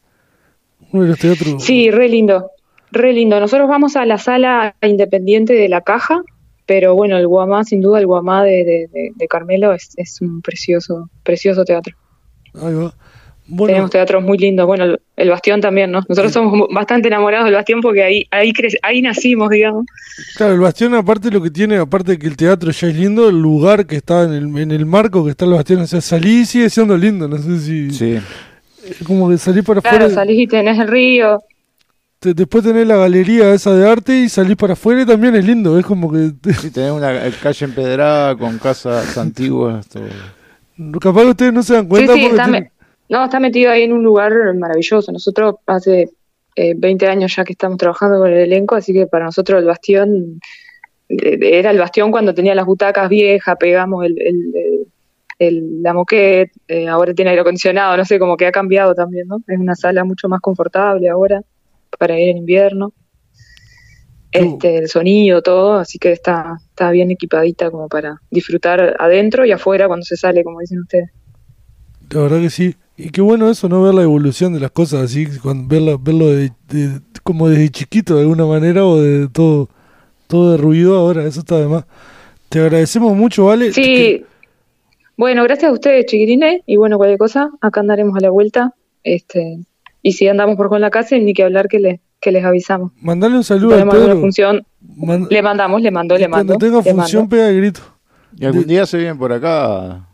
Uno 0.92 1.04
de 1.04 1.08
los 1.10 1.18
teatros. 1.18 1.62
Sí, 1.62 1.90
re 1.90 2.08
lindo, 2.08 2.50
re 2.90 3.12
lindo. 3.12 3.38
Nosotros 3.38 3.68
vamos 3.68 3.96
a 3.96 4.04
la 4.04 4.18
sala 4.18 4.74
independiente 4.82 5.54
de 5.54 5.68
la 5.68 5.82
caja, 5.82 6.22
pero 6.66 6.94
bueno, 6.94 7.16
el 7.18 7.26
Guamá, 7.26 7.64
sin 7.64 7.80
duda, 7.80 7.98
el 7.98 8.06
Guamá 8.06 8.44
de, 8.44 8.64
de, 8.64 8.88
de- 8.92 9.12
de 9.14 9.28
Carmelo 9.28 9.72
es, 9.72 9.90
es 9.96 10.20
un 10.20 10.40
precioso, 10.42 11.08
precioso 11.22 11.64
teatro. 11.64 11.94
Ahí 12.54 12.74
va. 12.74 12.94
Bueno, 13.48 13.66
Tenemos 13.72 13.90
teatros 13.90 14.22
muy 14.22 14.38
lindos. 14.38 14.66
Bueno, 14.66 14.84
el, 14.84 15.00
el 15.16 15.28
Bastión 15.28 15.60
también, 15.60 15.90
¿no? 15.90 16.00
Nosotros 16.08 16.32
somos 16.32 16.68
bastante 16.72 17.08
enamorados 17.08 17.44
del 17.46 17.54
Bastión 17.54 17.80
porque 17.80 18.02
ahí, 18.02 18.24
ahí, 18.30 18.52
cre- 18.52 18.78
ahí 18.82 19.02
nacimos, 19.02 19.50
digamos. 19.50 19.84
claro, 20.36 20.54
el 20.54 20.60
Bastión, 20.60 20.94
aparte 20.94 21.30
lo 21.30 21.42
que 21.42 21.50
tiene, 21.50 21.76
aparte 21.76 22.12
de 22.12 22.18
que 22.18 22.28
el 22.28 22.36
teatro 22.36 22.70
ya 22.70 22.86
es 22.86 22.96
lindo, 22.96 23.28
el 23.28 23.40
lugar 23.42 23.86
que 23.86 23.96
está 23.96 24.22
en 24.24 24.32
el, 24.32 24.56
en 24.58 24.70
el 24.70 24.86
marco 24.86 25.24
que 25.24 25.32
está 25.32 25.44
el 25.44 25.52
Bastión, 25.52 25.80
o 25.80 25.86
sea, 25.88 26.00
salí 26.00 26.40
y 26.42 26.46
sigue 26.46 26.70
siendo 26.70 26.96
lindo. 26.96 27.26
No 27.28 27.36
sé 27.36 27.58
si. 27.58 27.90
Sí. 27.90 28.18
Como 29.06 29.28
que 29.28 29.36
salí 29.38 29.60
para 29.62 29.80
Claro, 29.80 29.96
afuera. 30.06 30.14
salís 30.14 30.38
y 30.40 30.46
tenés 30.46 30.78
el 30.78 30.88
río. 30.88 31.40
Te- 32.22 32.34
después 32.34 32.62
tenés 32.64 32.86
la 32.86 32.96
galería 32.96 33.52
esa 33.52 33.74
de 33.74 33.86
arte 33.88 34.20
y 34.22 34.28
salís 34.28 34.56
para 34.56 34.74
afuera 34.74 35.02
y 35.02 35.06
también 35.06 35.34
es 35.34 35.44
lindo. 35.44 35.78
Es 35.78 35.84
como 35.84 36.10
que. 36.10 36.30
Sí, 36.54 36.70
tenés 36.70 36.92
una 36.92 37.12
calle 37.42 37.64
empedrada 37.66 38.36
con 38.36 38.58
casas 38.58 39.18
antiguas. 39.18 39.88
Todo. 39.88 40.04
capaz 41.00 41.22
que 41.22 41.28
ustedes 41.30 41.52
no 41.52 41.62
se 41.62 41.74
dan 41.74 41.84
Sí, 41.84 41.88
cuenta 41.88 42.14
sí, 42.14 42.20
porque 42.22 42.36
está, 42.36 42.70
no, 43.08 43.24
está 43.24 43.40
metido 43.40 43.70
ahí 43.70 43.82
en 43.82 43.92
un 43.92 44.02
lugar 44.02 44.32
maravilloso. 44.54 45.10
Nosotros 45.12 45.56
hace 45.66 46.08
eh, 46.56 46.74
20 46.76 47.06
años 47.08 47.34
ya 47.34 47.44
que 47.44 47.52
estamos 47.52 47.76
trabajando 47.78 48.18
con 48.18 48.30
el 48.30 48.38
elenco, 48.38 48.74
así 48.76 48.92
que 48.92 49.06
para 49.06 49.24
nosotros 49.26 49.60
el 49.60 49.66
bastión 49.66 50.40
eh, 51.08 51.38
era 51.42 51.70
el 51.72 51.78
bastión 51.78 52.10
cuando 52.10 52.32
tenía 52.34 52.54
las 52.54 52.64
butacas 52.66 53.08
viejas, 53.08 53.56
pegamos 53.58 54.04
el, 54.06 54.12
el- 54.20 54.52
el- 54.54 54.86
el- 55.38 55.82
la 55.82 55.92
moquette, 55.92 56.52
eh, 56.68 56.86
ahora 56.88 57.12
tiene 57.14 57.30
aire 57.30 57.40
acondicionado, 57.40 57.96
no 57.96 58.04
sé, 58.04 58.18
como 58.20 58.36
que 58.36 58.46
ha 58.46 58.52
cambiado 58.52 58.94
también, 58.94 59.26
¿no? 59.26 59.38
Es 59.48 59.58
una 59.58 59.74
sala 59.74 60.04
mucho 60.04 60.28
más 60.28 60.40
confortable 60.40 61.08
ahora 61.08 61.42
para 62.02 62.18
ir 62.18 62.30
en 62.30 62.38
invierno. 62.38 62.92
Este, 64.32 64.78
el 64.78 64.88
sonido, 64.88 65.40
todo, 65.40 65.74
así 65.74 65.98
que 66.00 66.10
está, 66.10 66.56
está 66.70 66.90
bien 66.90 67.12
equipadita 67.12 67.70
como 67.70 67.86
para 67.88 68.20
disfrutar 68.28 68.96
adentro 68.98 69.44
y 69.46 69.52
afuera 69.52 69.86
cuando 69.86 70.04
se 70.04 70.16
sale, 70.16 70.42
como 70.42 70.58
dicen 70.58 70.80
ustedes. 70.80 71.10
La 72.10 72.22
verdad 72.22 72.40
que 72.40 72.50
sí. 72.50 72.74
Y 72.96 73.10
qué 73.10 73.20
bueno 73.20 73.48
eso, 73.48 73.68
¿no? 73.68 73.82
Ver 73.84 73.94
la 73.94 74.02
evolución 74.02 74.52
de 74.52 74.58
las 74.58 74.72
cosas 74.72 75.02
así, 75.04 75.26
cuando, 75.40 75.68
verlo, 75.68 75.96
verlo 75.96 76.26
de, 76.28 76.50
de- 76.68 77.00
como 77.22 77.48
desde 77.48 77.68
chiquito 77.68 78.16
de 78.16 78.22
alguna 78.22 78.44
manera 78.46 78.84
o 78.84 79.00
de 79.00 79.28
todo, 79.28 79.68
todo 80.26 80.50
derruido 80.52 80.96
ahora, 80.96 81.24
eso 81.24 81.38
está 81.40 81.60
de 81.60 81.68
más. 81.68 81.84
Te 82.48 82.58
agradecemos 82.58 83.14
mucho, 83.16 83.44
¿vale? 83.44 83.72
Sí, 83.72 83.82
Que- 83.82 84.24
bueno, 85.16 85.44
gracias 85.44 85.70
a 85.70 85.72
ustedes, 85.74 86.06
chiquirines, 86.06 86.62
y 86.66 86.76
bueno, 86.76 86.96
cualquier 86.96 87.18
cosa, 87.18 87.50
acá 87.60 87.78
andaremos 87.80 88.16
a 88.16 88.20
la 88.20 88.30
vuelta, 88.30 88.74
este, 89.04 89.60
y 90.02 90.12
si 90.12 90.28
andamos 90.28 90.56
por 90.56 90.68
con 90.68 90.80
la 90.80 90.90
casa, 90.90 91.16
ni 91.16 91.32
que 91.34 91.42
hablar 91.44 91.68
que 91.68 91.78
les, 91.78 92.00
que 92.20 92.32
les 92.32 92.44
avisamos. 92.44 92.92
mandale 93.00 93.36
un 93.36 93.44
saludo 93.44 93.74
a 93.80 93.88
Pedro. 93.88 94.20
función, 94.20 94.64
le 95.30 95.42
mandamos, 95.42 95.80
le 95.82 95.90
mando, 95.90 96.16
le 96.18 96.28
mando. 96.28 96.54
cuando 96.54 96.66
tenga 96.66 96.82
le 96.84 96.92
función, 96.92 97.22
mando. 97.22 97.30
pega 97.36 97.48
el 97.48 97.56
grito. 97.56 97.80
Y 98.36 98.44
algún 98.46 98.66
día 98.66 98.86
se 98.86 98.96
vienen 98.98 99.18
por 99.18 99.32
acá. 99.32 100.06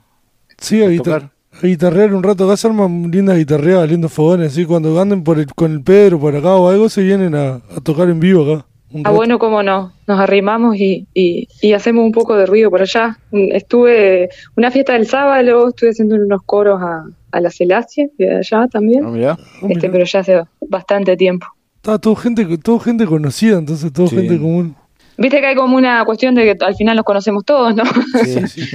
Sí, 0.58 0.82
a, 0.82 0.86
A 0.86 0.90
guitar- 0.90 1.20
tocar. 1.22 1.30
a 1.62 1.66
guitarrear 1.66 2.12
un 2.14 2.22
rato. 2.22 2.44
Acá 2.44 2.56
se 2.56 2.66
arman 2.66 3.10
lindas 3.10 3.36
guitarreadas, 3.36 3.88
lindos 3.88 4.12
fogones. 4.12 4.52
Así 4.52 4.64
cuando 4.66 5.00
anden 5.00 5.22
por 5.22 5.38
el, 5.38 5.46
con 5.54 5.72
el 5.72 5.82
Pedro 5.82 6.18
por 6.18 6.34
acá 6.34 6.54
o 6.56 6.68
algo, 6.68 6.88
se 6.88 7.02
vienen 7.02 7.34
a, 7.34 7.54
a 7.56 7.80
tocar 7.82 8.08
en 8.10 8.18
vivo 8.20 8.42
acá. 8.54 8.66
Ah, 9.04 9.10
bueno, 9.10 9.38
cómo 9.38 9.62
no, 9.62 9.92
nos 10.06 10.18
arrimamos 10.18 10.76
y, 10.76 11.06
y, 11.12 11.46
y 11.60 11.74
hacemos 11.74 12.04
un 12.06 12.10
poco 12.12 12.34
de 12.36 12.46
ruido 12.46 12.70
por 12.70 12.80
allá. 12.80 13.18
Mm, 13.30 13.52
Estuve, 13.52 14.30
una 14.56 14.70
fiesta 14.70 14.94
del 14.94 15.06
sábado, 15.06 15.68
estuve 15.68 15.90
haciendo 15.90 16.14
unos 16.16 16.40
coros 16.46 16.80
a, 16.82 17.04
a 17.30 17.40
la 17.40 17.50
Celasie, 17.50 18.10
de 18.18 18.36
allá 18.36 18.66
también, 18.68 19.02
¿No, 19.02 19.10
mirá? 19.10 19.36
Ah, 19.38 19.66
este, 19.68 19.74
mirá. 19.88 19.92
pero 19.92 20.04
ya 20.04 20.20
hace 20.20 20.42
bastante 20.68 21.16
tiempo. 21.16 21.46
Está 21.76 21.98
todo 21.98 22.16
gente, 22.16 22.46
todo 22.58 22.78
gente 22.78 23.06
conocida, 23.06 23.58
entonces 23.58 23.92
todo 23.92 24.08
Sí. 24.08 24.16
gente 24.16 24.38
común. 24.38 24.74
Viste 25.16 25.40
que 25.40 25.46
hay 25.46 25.54
como 25.56 25.76
una 25.76 26.04
cuestión 26.04 26.34
de 26.34 26.44
que 26.56 26.64
al 26.64 26.74
final 26.76 26.96
nos 26.96 27.04
conocemos 27.04 27.44
todos, 27.44 27.74
¿no? 27.74 27.82
Sí, 28.24 28.46
sí. 28.48 28.66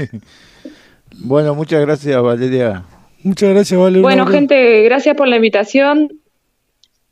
bueno, 1.24 1.56
muchas 1.56 1.82
gracias, 1.82 2.22
Valeria. 2.22 2.84
Muchas 3.24 3.50
gracias, 3.52 3.80
Vale. 3.80 3.98
un 3.98 4.04
Bueno, 4.04 4.26
gente, 4.26 4.82
gracias 4.84 5.16
por 5.16 5.28
la 5.28 5.38
invitación. 5.38 6.10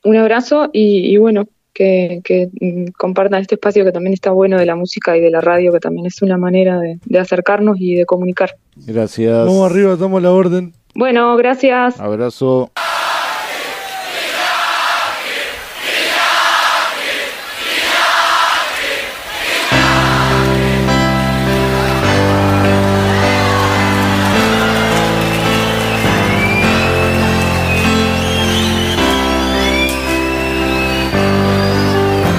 Un 0.04 0.18
abrazo 0.18 0.70
y, 0.74 1.14
y 1.14 1.18
bueno, 1.18 1.46
que, 1.74 2.20
que, 2.24 2.50
mm, 2.60 2.92
compartan 2.98 3.40
este 3.42 3.56
espacio 3.56 3.86
que 3.86 3.92
también 3.94 4.14
está 4.14 4.32
bueno 4.32 4.58
de 4.58 4.66
la 4.66 4.76
música 4.76 5.16
y 5.16 5.22
de 5.22 5.30
la 5.32 5.40
radio, 5.40 5.72
que 5.72 5.80
también 5.80 6.06
es 6.08 6.22
una 6.22 6.38
manera 6.38 6.80
de, 6.80 7.00
de 7.06 7.20
acercarnos 7.20 7.78
y 7.80 7.96
de 7.96 8.06
comunicar. 8.06 8.56
Gracias. 8.76 9.46
Vamos 9.46 9.72
arriba, 9.72 9.96
damos 9.96 10.22
la 10.22 10.32
orden. 10.32 10.74
Bueno, 10.96 11.36
gracias. 11.38 12.00
Abrazo. 12.00 12.72